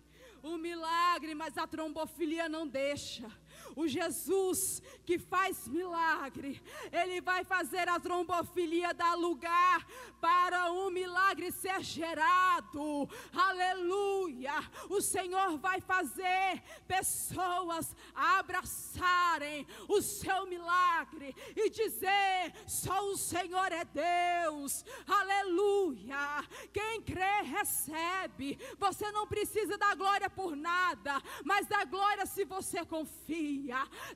o 0.42 0.56
milagre, 0.56 1.34
mas 1.34 1.56
a 1.58 1.66
trombofilia 1.66 2.48
não 2.48 2.66
deixa. 2.66 3.28
O 3.76 3.86
Jesus 3.86 4.82
que 5.04 5.18
faz 5.18 5.66
milagre, 5.68 6.62
Ele 6.92 7.20
vai 7.20 7.44
fazer 7.44 7.88
a 7.88 7.98
trombofilia 7.98 8.92
dar 8.92 9.14
lugar 9.14 9.86
para 10.20 10.70
um 10.72 10.90
milagre 10.90 11.50
ser 11.50 11.82
gerado. 11.82 13.08
Aleluia! 13.32 14.52
O 14.88 15.00
Senhor 15.00 15.58
vai 15.58 15.80
fazer 15.80 16.62
pessoas 16.86 17.94
abraçarem 18.14 19.66
o 19.88 20.00
seu 20.02 20.46
milagre 20.46 21.34
e 21.56 21.70
dizer: 21.70 22.52
só 22.66 23.04
o 23.10 23.16
Senhor 23.16 23.72
é 23.72 23.84
Deus. 23.84 24.84
Aleluia! 25.06 26.44
Quem 26.72 27.00
crê, 27.02 27.42
recebe. 27.42 28.58
Você 28.78 29.10
não 29.10 29.26
precisa 29.26 29.78
dar 29.78 29.94
glória 29.96 30.28
por 30.28 30.56
nada, 30.56 31.22
mas 31.44 31.66
dá 31.66 31.84
glória 31.84 32.26
se 32.26 32.44
você 32.44 32.84
confia 32.84 33.38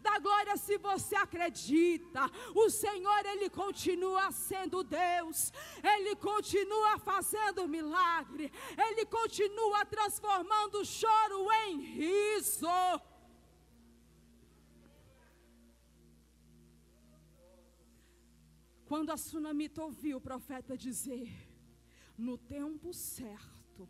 Dá 0.00 0.18
glória 0.18 0.56
se 0.56 0.78
você 0.78 1.14
acredita. 1.16 2.30
O 2.54 2.70
Senhor, 2.70 3.26
Ele 3.26 3.50
continua 3.50 4.30
sendo 4.30 4.82
Deus. 4.82 5.52
Ele 5.82 6.16
continua 6.16 6.98
fazendo 6.98 7.68
milagre. 7.68 8.52
Ele 8.76 9.06
continua 9.06 9.84
transformando 9.84 10.84
choro 10.84 11.50
em 11.66 11.80
riso. 11.80 12.66
Quando 18.86 19.10
a 19.10 19.16
sunamita 19.16 19.82
ouviu 19.82 20.18
o 20.18 20.20
profeta 20.20 20.76
dizer, 20.76 21.32
no 22.18 22.36
tempo 22.36 22.92
certo, 22.92 23.88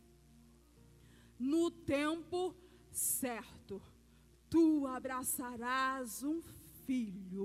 no 1.38 1.72
tempo 1.72 2.54
certo, 2.92 3.82
tu 4.52 4.86
abraçarás 4.86 6.22
um 6.22 6.38
filho. 6.84 7.44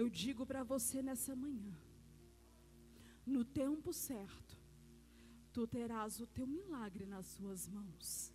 Eu 0.00 0.06
digo 0.08 0.46
para 0.50 0.62
você 0.62 1.02
nessa 1.02 1.34
manhã, 1.34 1.74
no 3.26 3.42
tempo 3.44 3.92
certo, 3.92 4.56
tu 5.52 5.66
terás 5.66 6.20
o 6.20 6.26
teu 6.36 6.46
milagre 6.46 7.04
nas 7.14 7.26
suas 7.26 7.66
mãos. 7.76 8.32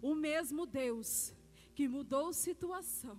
O 0.00 0.14
mesmo 0.14 0.64
Deus 0.64 1.34
que 1.74 1.88
mudou 1.88 2.32
situação, 2.32 3.18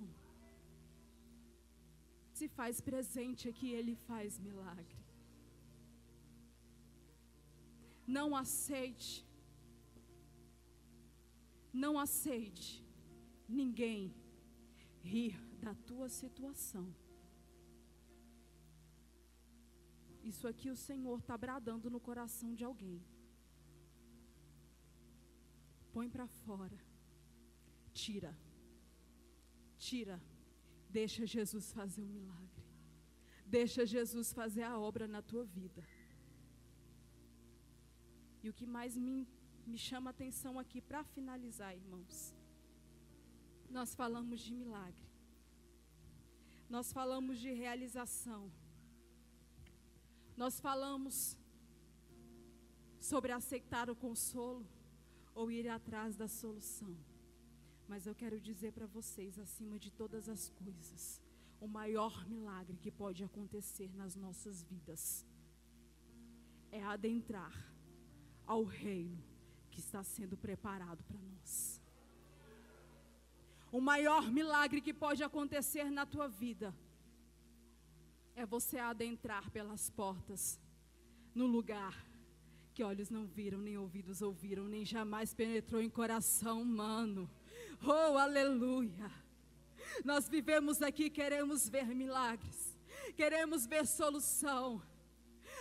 se 2.34 2.48
faz 2.48 2.80
presente 2.80 3.50
aqui, 3.50 3.70
Ele 3.80 3.96
faz 4.08 4.40
milagre. 4.40 4.98
Não 8.08 8.30
aceite 8.44 9.26
não 11.74 11.98
aceite 11.98 12.86
ninguém 13.50 14.14
rir 15.02 15.36
da 15.60 15.74
tua 15.74 16.08
situação. 16.08 16.94
Isso 20.24 20.48
aqui 20.48 20.70
o 20.70 20.76
Senhor 20.76 21.20
está 21.20 21.38
bradando 21.38 21.90
no 21.90 22.00
coração 22.00 22.54
de 22.54 22.64
alguém. 22.64 23.04
Põe 25.92 26.10
para 26.10 26.28
fora. 26.28 26.80
Tira. 27.92 28.34
Tira. 29.78 30.22
Deixa 30.90 31.26
Jesus 31.26 31.72
fazer 31.74 32.04
o 32.04 32.06
um 32.06 32.14
milagre. 32.20 32.64
Deixa 33.46 33.86
Jesus 33.86 34.32
fazer 34.32 34.64
a 34.64 34.80
obra 34.80 35.08
na 35.08 35.22
tua 35.22 35.44
vida. 35.44 35.84
E 38.42 38.50
o 38.50 38.54
que 38.54 38.66
mais 38.66 38.96
me 38.98 39.28
me 39.66 39.78
chama 39.78 40.10
a 40.10 40.12
atenção 40.12 40.60
aqui 40.60 40.82
para 40.82 41.04
finalizar, 41.04 41.76
irmãos. 41.76 42.34
Nós 43.70 43.96
falamos 43.96 44.42
de 44.42 44.54
milagre. 44.54 45.08
Nós 46.70 46.92
falamos 46.92 47.40
de 47.40 47.52
realização. 47.52 48.52
Nós 50.36 50.60
falamos 50.60 51.38
sobre 53.00 53.32
aceitar 53.32 53.90
o 53.90 53.96
consolo 53.96 54.66
ou 55.36 55.52
ir 55.52 55.68
atrás 55.70 56.16
da 56.16 56.28
solução. 56.28 56.96
Mas 57.88 58.06
eu 58.06 58.16
quero 58.16 58.40
dizer 58.40 58.72
para 58.72 58.86
vocês, 58.86 59.38
acima 59.38 59.78
de 59.78 59.92
todas 59.92 60.30
as 60.30 60.50
coisas, 60.50 61.22
o 61.60 61.68
maior 61.68 62.28
milagre 62.28 62.78
que 62.78 62.92
pode 62.92 63.24
acontecer 63.24 63.94
nas 63.96 64.16
nossas 64.16 64.64
vidas 64.64 65.26
é 66.72 66.82
adentrar 66.84 67.54
ao 68.46 68.64
reino 68.64 69.33
que 69.74 69.80
está 69.80 70.04
sendo 70.04 70.38
preparado 70.38 71.04
para 71.04 71.20
nós. 71.20 71.82
O 73.72 73.82
maior 73.82 74.32
milagre 74.32 74.80
que 74.80 74.94
pode 74.94 75.24
acontecer 75.24 75.86
na 75.90 76.06
tua 76.06 76.28
vida 76.28 76.74
é 78.36 78.46
você 78.46 78.78
adentrar 78.78 79.50
pelas 79.50 79.90
portas 79.90 80.60
no 81.34 81.48
lugar 81.48 81.96
que 82.74 82.84
olhos 82.84 83.10
não 83.10 83.26
viram, 83.26 83.60
nem 83.60 83.78
ouvidos 83.78 84.22
ouviram, 84.22 84.66
nem 84.68 84.86
jamais 84.86 85.34
penetrou 85.34 85.82
em 85.82 85.90
coração 85.90 86.62
humano. 86.62 87.30
Oh, 87.84 88.18
aleluia! 88.18 89.12
Nós 90.06 90.30
vivemos 90.30 90.82
aqui, 90.82 91.10
queremos 91.10 91.68
ver 91.68 91.86
milagres, 91.86 92.78
queremos 93.16 93.66
ver 93.66 93.86
solução, 93.86 94.82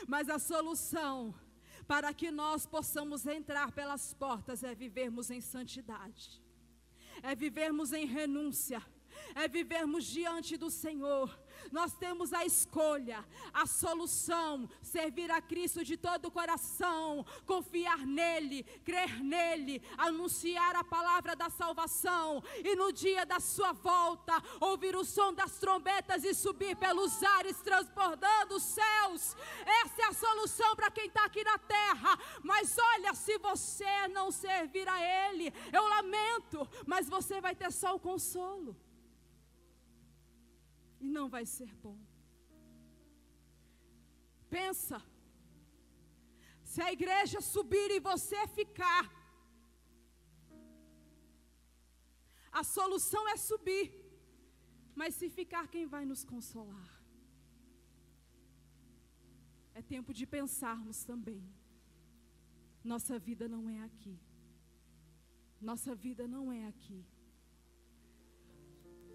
mas 0.07 0.29
a 0.29 0.39
solução 0.39 1.35
para 1.93 2.15
que 2.15 2.31
nós 2.31 2.65
possamos 2.65 3.27
entrar 3.27 3.71
pelas 3.71 4.15
portas 4.15 4.65
é 4.65 4.75
vivermos 4.75 5.31
em 5.31 5.43
santidade, 5.43 6.43
é 7.23 7.35
vivermos 7.35 7.93
em 7.93 8.07
renúncia, 8.07 8.83
é 9.35 9.47
vivermos 9.47 10.07
diante 10.07 10.57
do 10.57 10.71
Senhor, 10.71 11.39
nós 11.71 11.95
temos 11.95 12.33
a 12.33 12.45
escolha, 12.45 13.25
a 13.53 13.67
solução, 13.67 14.69
servir 14.83 15.31
a 15.31 15.41
Cristo 15.41 15.85
de 15.85 15.97
todo 15.97 16.27
o 16.27 16.31
coração, 16.31 17.25
confiar 17.47 17.99
nele, 18.07 18.65
crer 18.85 19.23
nele, 19.23 19.83
anunciar 19.97 20.77
a 20.77 20.85
palavra 20.85 21.37
da 21.37 21.49
salvação 21.51 22.43
e 22.65 22.75
no 22.75 22.93
dia 22.93 23.25
da 23.25 23.41
sua 23.41 23.73
volta, 23.73 24.33
ouvir 24.61 24.97
o 24.97 25.05
som 25.05 25.33
das 25.33 25.59
trombetas 25.59 26.25
e 26.25 26.35
subir 26.35 26.77
pelos 26.77 27.23
ares, 27.23 27.61
transbordando 27.61 28.57
os 28.57 28.63
céus. 28.63 29.37
Essa 29.85 30.03
é 30.03 30.05
a 30.07 30.13
solução 30.13 30.75
para 30.75 30.91
quem 30.91 31.07
está 31.07 31.25
aqui 31.25 31.45
na 31.45 31.59
terra. 31.59 32.19
Mas 32.43 32.77
olha, 32.79 33.15
se 33.15 33.39
você 33.39 34.09
não 34.09 34.31
servir 34.31 34.89
a 34.89 35.01
Ele, 35.01 35.53
eu 35.73 35.87
lamento, 35.89 36.69
mas 36.87 37.09
você 37.09 37.41
vai 37.41 37.55
ter 37.55 37.71
só 37.73 37.95
o 37.95 38.01
consolo 38.01 38.77
e 41.05 41.09
não 41.17 41.27
vai 41.35 41.45
ser 41.57 41.71
bom. 41.85 41.99
Pensa, 44.57 44.99
se 46.71 46.81
a 46.87 46.91
igreja 46.97 47.41
subir 47.55 47.89
e 47.97 48.01
você 48.11 48.41
ficar, 48.59 49.05
a 52.61 52.63
solução 52.77 53.23
é 53.35 53.37
subir, 53.37 53.87
mas 54.95 55.15
se 55.15 55.29
ficar, 55.39 55.65
quem 55.75 55.87
vai 55.95 56.05
nos 56.11 56.23
consolar? 56.33 56.91
É 59.75 59.83
tempo 59.95 60.13
de 60.19 60.27
pensarmos 60.37 60.99
também. 61.11 61.43
Nossa 62.93 63.19
vida 63.19 63.49
não 63.49 63.63
é 63.71 63.81
aqui. 63.89 64.17
Nossa 65.61 65.95
vida 65.95 66.27
não 66.29 66.53
é 66.53 66.67
aqui. 66.67 67.01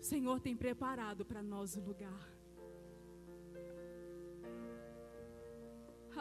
Senhor 0.10 0.38
tem 0.46 0.56
preparado 0.66 1.22
para 1.30 1.42
nós 1.54 1.70
o 1.80 1.82
lugar. 1.90 2.24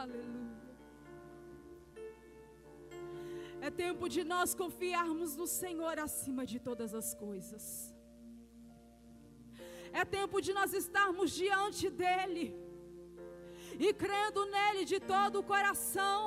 Aleluia. 0.03 0.67
É 3.67 3.69
tempo 3.83 4.05
de 4.15 4.23
nós 4.33 4.49
confiarmos 4.61 5.31
no 5.41 5.47
Senhor 5.61 5.95
acima 6.07 6.43
de 6.51 6.57
todas 6.67 6.91
as 7.01 7.09
coisas. 7.25 7.63
É 10.01 10.03
tempo 10.19 10.37
de 10.45 10.51
nós 10.57 10.73
estarmos 10.83 11.31
diante 11.41 11.89
dEle 12.03 12.47
e 13.85 13.89
crendo 14.03 14.43
nele 14.55 14.83
de 14.91 14.99
todo 15.13 15.39
o 15.39 15.47
coração. 15.53 16.21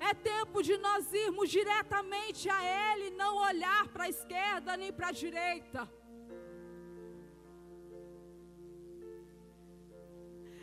É 0.00 0.12
tempo 0.14 0.62
de 0.62 0.76
nós 0.76 1.12
irmos 1.12 1.50
diretamente 1.50 2.48
a 2.48 2.60
Ele, 2.92 3.10
não 3.10 3.36
olhar 3.36 3.88
para 3.88 4.04
a 4.04 4.08
esquerda 4.08 4.76
nem 4.76 4.92
para 4.92 5.08
a 5.08 5.12
direita. 5.12 5.88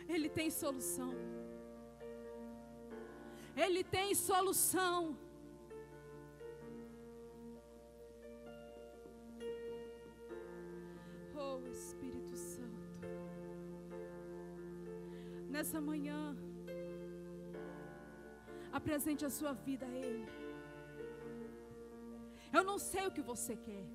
Ele 0.08 0.30
tem 0.30 0.50
solução. 0.50 1.14
Ele 3.56 3.84
tem 3.84 4.14
solução. 4.14 5.18
Oh 11.36 11.60
Espírito 11.68 12.36
Santo. 12.36 12.88
Nessa 15.50 15.80
manhã. 15.80 16.36
Apresente 18.80 19.24
a 19.26 19.30
sua 19.30 19.53
vida 19.53 19.86
a 19.86 19.95
Ele. 20.09 20.28
Eu 22.57 22.63
não 22.69 22.78
sei 22.91 23.05
o 23.07 23.13
que 23.15 23.24
você 23.32 23.55
quer. 23.55 23.86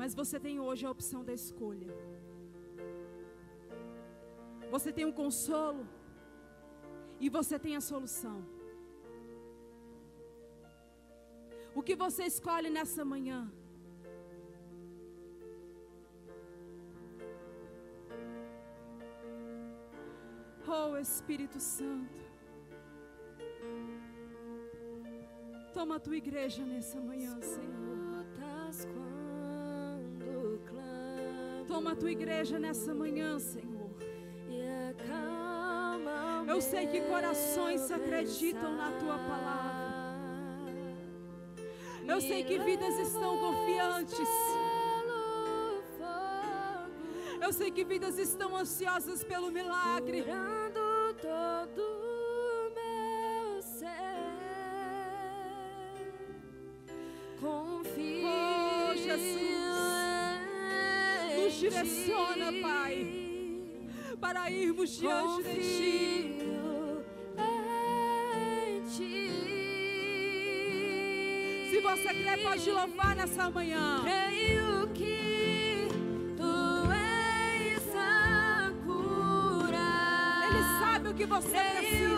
Mas 0.00 0.14
você 0.20 0.38
tem 0.46 0.58
hoje 0.66 0.84
a 0.86 0.90
opção 0.96 1.22
da 1.28 1.34
escolha. 1.40 1.92
Você 4.74 4.90
tem 4.96 5.04
um 5.04 5.16
consolo. 5.22 5.84
E 7.24 7.28
você 7.28 7.56
tem 7.64 7.74
a 7.76 7.82
solução. 7.90 8.38
O 11.74 11.82
que 11.82 11.94
você 12.04 12.24
escolhe 12.24 12.70
nessa 12.70 13.04
manhã? 13.04 13.40
Oh 20.74 20.96
Espírito 20.96 21.60
Santo. 21.60 22.18
Toma 25.74 25.96
a 25.96 26.00
tua 26.00 26.16
igreja 26.16 26.64
nessa 26.64 26.98
manhã, 26.98 27.38
Senhor. 27.42 28.24
Toma 31.66 31.92
a 31.92 31.96
tua 31.96 32.10
igreja 32.10 32.58
nessa 32.58 32.94
manhã, 32.94 33.38
Senhor. 33.38 33.90
Eu 36.48 36.60
sei 36.62 36.86
que 36.86 37.02
corações 37.02 37.90
acreditam 37.90 38.74
na 38.74 38.92
tua 38.92 39.18
palavra. 39.18 39.92
Eu 42.08 42.20
sei 42.20 42.44
que 42.44 42.58
vidas 42.58 42.98
estão 42.98 43.38
confiantes. 43.38 44.28
Eu 47.40 47.52
sei 47.52 47.70
que 47.70 47.84
vidas 47.84 48.18
estão 48.18 48.56
ansiosas 48.56 49.24
pelo 49.24 49.50
milagre. 49.50 50.24
Direciona, 61.82 62.52
Pai. 62.62 63.06
Para 64.20 64.50
irmos 64.50 64.98
diante 64.98 65.42
de 65.42 65.60
Ti. 65.60 66.38
Se 71.70 71.80
você 71.80 72.08
crê, 72.14 72.36
pode 72.42 72.70
louvar 72.70 73.16
nessa 73.16 73.50
manhã. 73.50 74.00
Creio 74.02 74.88
que 74.94 75.88
tu 76.36 76.92
és 76.92 77.96
a 77.96 78.72
cura. 78.84 79.88
Ele 80.46 80.62
sabe 80.78 81.08
o 81.08 81.14
que 81.14 81.26
você 81.26 81.58
precisa. 81.58 82.11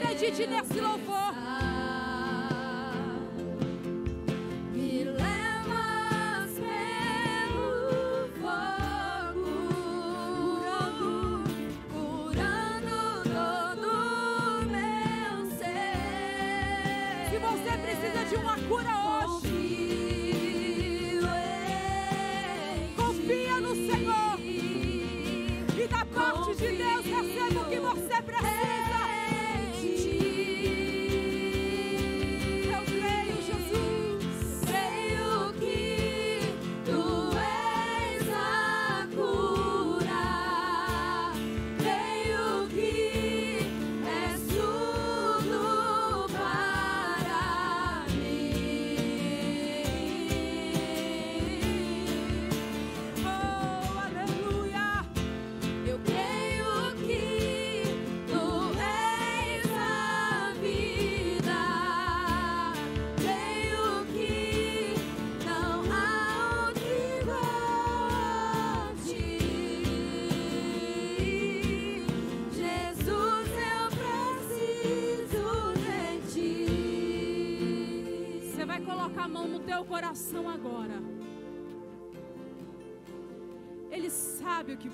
Acredite 0.00 0.46
nesse 0.46 0.80
louvor. 0.80 1.39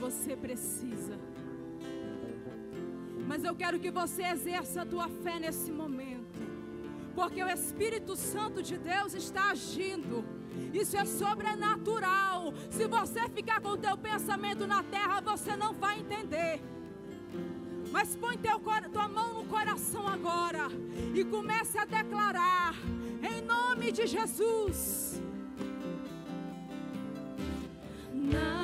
Você 0.06 0.36
precisa. 0.36 1.14
Mas 3.28 3.42
eu 3.42 3.54
quero 3.56 3.80
que 3.84 3.90
você 3.90 4.22
exerça 4.22 4.82
a 4.82 4.86
tua 4.86 5.08
fé 5.22 5.36
nesse 5.44 5.70
momento. 5.72 6.40
Porque 7.12 7.42
o 7.42 7.48
Espírito 7.48 8.14
Santo 8.14 8.62
de 8.62 8.76
Deus 8.78 9.14
está 9.14 9.50
agindo. 9.50 10.24
Isso 10.72 10.96
é 10.96 11.04
sobrenatural. 11.04 12.54
Se 12.70 12.86
você 12.86 13.22
ficar 13.36 13.60
com 13.60 13.70
o 13.70 13.82
teu 13.86 13.96
pensamento 13.96 14.64
na 14.74 14.82
terra, 14.96 15.20
você 15.20 15.56
não 15.56 15.72
vai 15.84 15.98
entender. 15.98 16.62
Mas 17.90 18.14
põe 18.14 18.36
teu, 18.38 18.60
tua 18.92 19.08
mão 19.08 19.30
no 19.38 19.44
coração 19.46 20.06
agora 20.06 20.68
e 21.14 21.24
comece 21.24 21.78
a 21.78 21.84
declarar 21.84 22.74
em 23.30 23.40
nome 23.42 23.90
de 23.90 24.06
Jesus. 24.06 25.20
Nada 28.12 28.55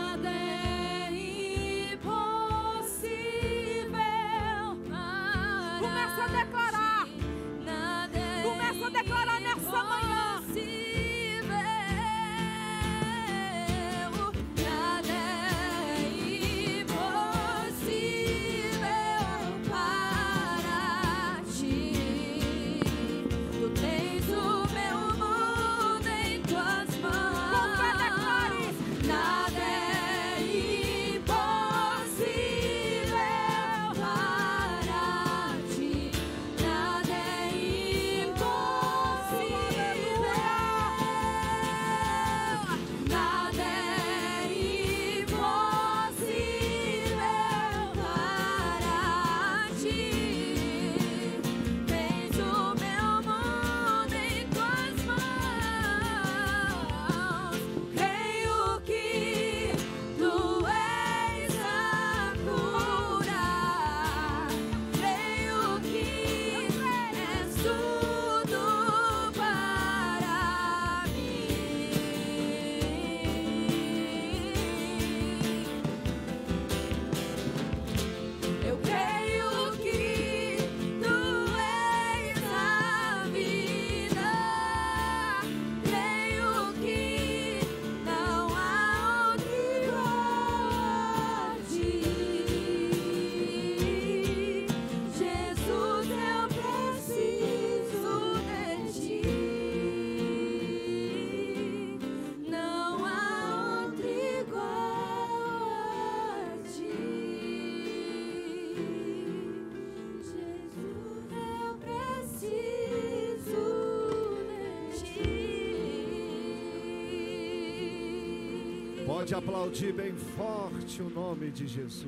Pode 119.32 119.44
aplaudir 119.46 119.94
bem 119.94 120.14
forte 120.14 121.00
o 121.00 121.08
nome 121.08 121.50
de 121.50 121.66
Jesus. 121.66 122.04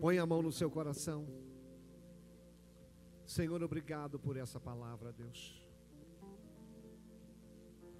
Põe 0.00 0.18
a 0.20 0.24
mão 0.24 0.40
no 0.40 0.52
seu 0.52 0.70
coração. 0.70 1.26
Senhor, 3.26 3.60
obrigado 3.64 4.20
por 4.20 4.36
essa 4.36 4.60
palavra, 4.60 5.12
Deus. 5.12 5.68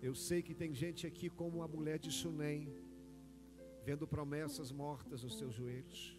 Eu 0.00 0.14
sei 0.14 0.40
que 0.40 0.54
tem 0.54 0.72
gente 0.72 1.04
aqui 1.04 1.28
como 1.28 1.60
a 1.64 1.66
mulher 1.66 1.98
de 1.98 2.12
Sunem, 2.12 2.72
vendo 3.84 4.06
promessas 4.06 4.70
mortas 4.70 5.24
nos 5.24 5.36
seus 5.36 5.52
joelhos. 5.52 6.16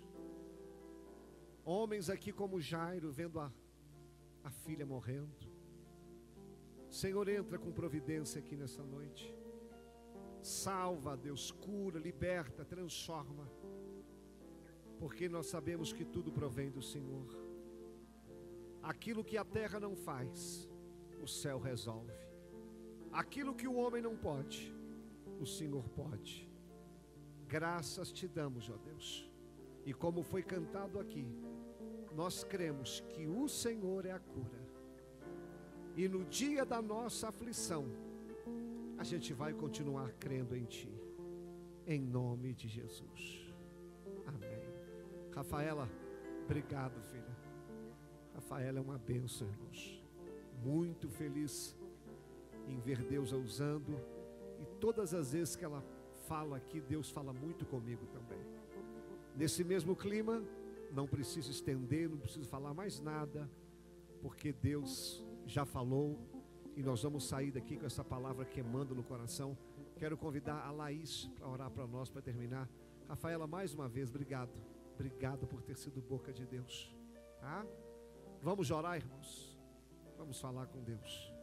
Homens 1.64 2.10
aqui 2.10 2.34
como 2.34 2.60
Jairo, 2.60 3.14
vendo 3.14 3.40
a, 3.40 3.50
a 4.44 4.52
filha 4.52 4.86
morrendo. 4.86 5.48
Senhor, 6.90 7.30
entra 7.30 7.58
com 7.58 7.72
providência 7.72 8.40
aqui 8.40 8.58
nessa 8.58 8.84
noite. 8.84 9.37
Salva, 10.48 11.18
Deus, 11.18 11.52
cura, 11.52 12.00
liberta, 12.00 12.64
transforma. 12.64 13.52
Porque 14.98 15.28
nós 15.28 15.48
sabemos 15.48 15.92
que 15.92 16.06
tudo 16.06 16.32
provém 16.32 16.70
do 16.72 16.82
Senhor. 16.82 17.28
Aquilo 18.82 19.26
que 19.26 19.38
a 19.38 19.44
terra 19.44 19.78
não 19.78 19.94
faz, 19.94 20.70
o 21.22 21.28
céu 21.28 21.60
resolve. 21.60 22.14
Aquilo 23.12 23.54
que 23.54 23.68
o 23.68 23.76
homem 23.76 24.02
não 24.02 24.16
pode, 24.16 24.74
o 25.38 25.46
Senhor 25.46 25.88
pode. 25.90 26.50
Graças 27.46 28.10
te 28.10 28.26
damos, 28.26 28.70
ó 28.70 28.78
Deus. 28.78 29.30
E 29.86 29.94
como 29.94 30.24
foi 30.24 30.44
cantado 30.44 30.98
aqui, 30.98 31.28
nós 32.16 32.46
cremos 32.46 33.02
que 33.10 33.28
o 33.28 33.50
Senhor 33.50 34.06
é 34.06 34.12
a 34.12 34.20
cura. 34.20 34.66
E 35.98 36.08
no 36.08 36.24
dia 36.24 36.66
da 36.66 36.82
nossa 36.82 37.28
aflição, 37.28 38.07
a 38.98 39.04
gente 39.04 39.34
vai 39.34 39.54
continuar 39.54 40.12
crendo 40.14 40.56
em 40.56 40.66
Ti. 40.66 40.92
Em 41.86 42.02
nome 42.02 42.54
de 42.54 42.68
Jesus. 42.68 43.54
Amém. 44.26 44.60
Rafaela, 45.34 45.88
obrigado, 46.44 47.00
filha. 47.04 47.38
Rafaela 48.34 48.80
é 48.80 48.82
uma 48.82 48.98
benção, 48.98 49.48
irmãos. 49.48 50.04
Muito 50.64 51.08
feliz 51.10 51.78
em 52.68 52.80
ver 52.80 53.04
Deus 53.04 53.32
a 53.32 53.38
usando. 53.38 54.00
E 54.60 54.66
todas 54.80 55.14
as 55.14 55.32
vezes 55.32 55.56
que 55.56 55.64
ela 55.64 55.84
fala 56.28 56.58
aqui, 56.58 56.82
Deus 56.82 57.10
fala 57.10 57.32
muito 57.32 57.66
comigo 57.66 58.06
também. 58.08 58.44
Nesse 59.36 59.64
mesmo 59.64 59.96
clima, 59.96 60.44
não 60.92 61.08
preciso 61.08 61.52
estender, 61.52 62.10
não 62.10 62.18
preciso 62.18 62.50
falar 62.50 62.74
mais 62.74 63.00
nada, 63.00 63.50
porque 64.22 64.52
Deus 64.52 65.24
já 65.46 65.64
falou 65.64 66.20
e 66.78 66.84
nós 66.84 67.02
vamos 67.02 67.28
sair 67.28 67.50
daqui 67.50 67.76
com 67.76 67.88
essa 67.88 68.04
palavra 68.04 68.46
queimando 68.46 68.94
no 68.94 69.04
coração. 69.04 69.58
Quero 69.98 70.16
convidar 70.16 70.64
a 70.64 70.70
Laís 70.70 71.28
para 71.36 71.48
orar 71.48 71.72
para 71.72 71.88
nós, 71.88 72.08
para 72.08 72.22
terminar. 72.22 72.70
Rafaela, 73.10 73.48
mais 73.48 73.74
uma 73.74 73.90
vez, 73.90 74.12
obrigado. 74.12 74.52
Obrigado 74.94 75.48
por 75.48 75.60
ter 75.64 75.76
sido 75.76 76.00
boca 76.02 76.32
de 76.32 76.46
Deus. 76.46 76.96
Tá? 77.42 77.66
Vamos 78.44 78.70
orar, 78.70 78.96
irmãos. 78.96 79.58
Vamos 80.20 80.40
falar 80.40 80.68
com 80.68 80.84
Deus. 80.84 81.37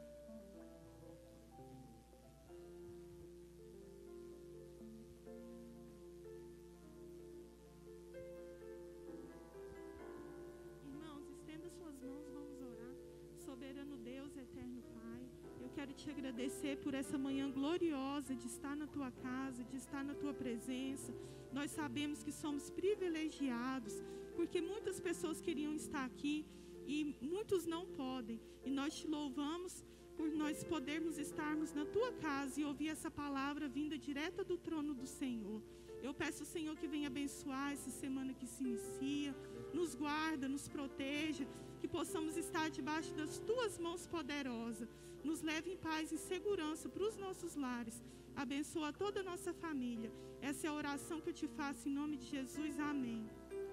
Por 16.77 16.95
essa 16.95 17.17
manhã 17.17 17.51
gloriosa 17.51 18.35
de 18.35 18.47
estar 18.47 18.75
na 18.77 18.87
tua 18.87 19.11
casa, 19.11 19.63
de 19.65 19.77
estar 19.77 20.05
na 20.05 20.15
tua 20.15 20.33
presença. 20.33 21.13
Nós 21.53 21.71
sabemos 21.71 22.23
que 22.23 22.33
somos 22.33 22.71
privilegiados, 22.71 24.03
porque 24.37 24.61
muitas 24.61 25.01
pessoas 25.01 25.41
queriam 25.41 25.75
estar 25.75 26.05
aqui 26.05 26.45
e 26.87 27.17
muitos 27.21 27.67
não 27.67 27.87
podem. 27.87 28.41
E 28.65 28.71
nós 28.71 28.95
te 28.95 29.07
louvamos 29.07 29.85
por 30.17 30.29
nós 30.43 30.63
podermos 30.65 31.19
estarmos 31.19 31.73
na 31.73 31.85
tua 31.85 32.13
casa 32.13 32.61
e 32.61 32.65
ouvir 32.65 32.89
essa 32.89 33.11
palavra 33.11 33.69
vinda 33.69 33.97
direta 33.99 34.45
do 34.45 34.57
trono 34.57 34.95
do 34.95 35.07
Senhor. 35.07 35.61
Eu 36.03 36.13
peço, 36.13 36.45
Senhor, 36.45 36.77
que 36.77 36.87
venha 36.87 37.09
abençoar 37.09 37.73
essa 37.73 37.91
semana 37.91 38.35
que 38.35 38.47
se 38.47 38.63
inicia, 38.63 39.35
nos 39.73 39.95
guarda, 39.95 40.49
nos 40.49 40.69
proteja, 40.69 41.47
que 41.81 41.89
possamos 41.89 42.37
estar 42.37 42.69
debaixo 42.71 43.13
das 43.15 43.39
tuas 43.39 43.79
mãos 43.79 44.07
poderosas. 44.07 44.89
Nos 45.25 45.41
leve 45.43 45.71
em 45.73 45.77
paz 45.77 46.13
e 46.13 46.19
segurança 46.19 46.89
para 46.89 47.03
os 47.03 47.17
nossos 47.17 47.55
lares. 47.57 48.03
Abençoa 48.37 48.93
toda 48.93 49.21
a 49.21 49.23
nossa 49.23 49.53
família. 49.55 50.13
Essa 50.41 50.67
é 50.67 50.71
a 50.71 50.75
oração 50.75 51.21
que 51.21 51.31
eu 51.31 51.35
te 51.35 51.49
faço 51.49 51.89
em 51.89 51.95
nome 52.01 52.17
de 52.17 52.27
Jesus. 52.27 52.79
Amém. 52.79 53.27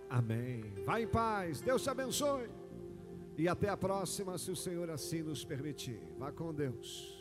Amém. 0.09 0.73
Vai 0.85 1.03
em 1.03 1.07
paz. 1.07 1.61
Deus 1.61 1.83
te 1.83 1.89
abençoe. 1.89 2.49
E 3.37 3.47
até 3.47 3.69
a 3.69 3.77
próxima, 3.77 4.37
se 4.37 4.51
o 4.51 4.55
Senhor 4.55 4.89
assim 4.89 5.21
nos 5.21 5.43
permitir. 5.43 6.01
Vá 6.17 6.31
com 6.31 6.53
Deus. 6.53 7.20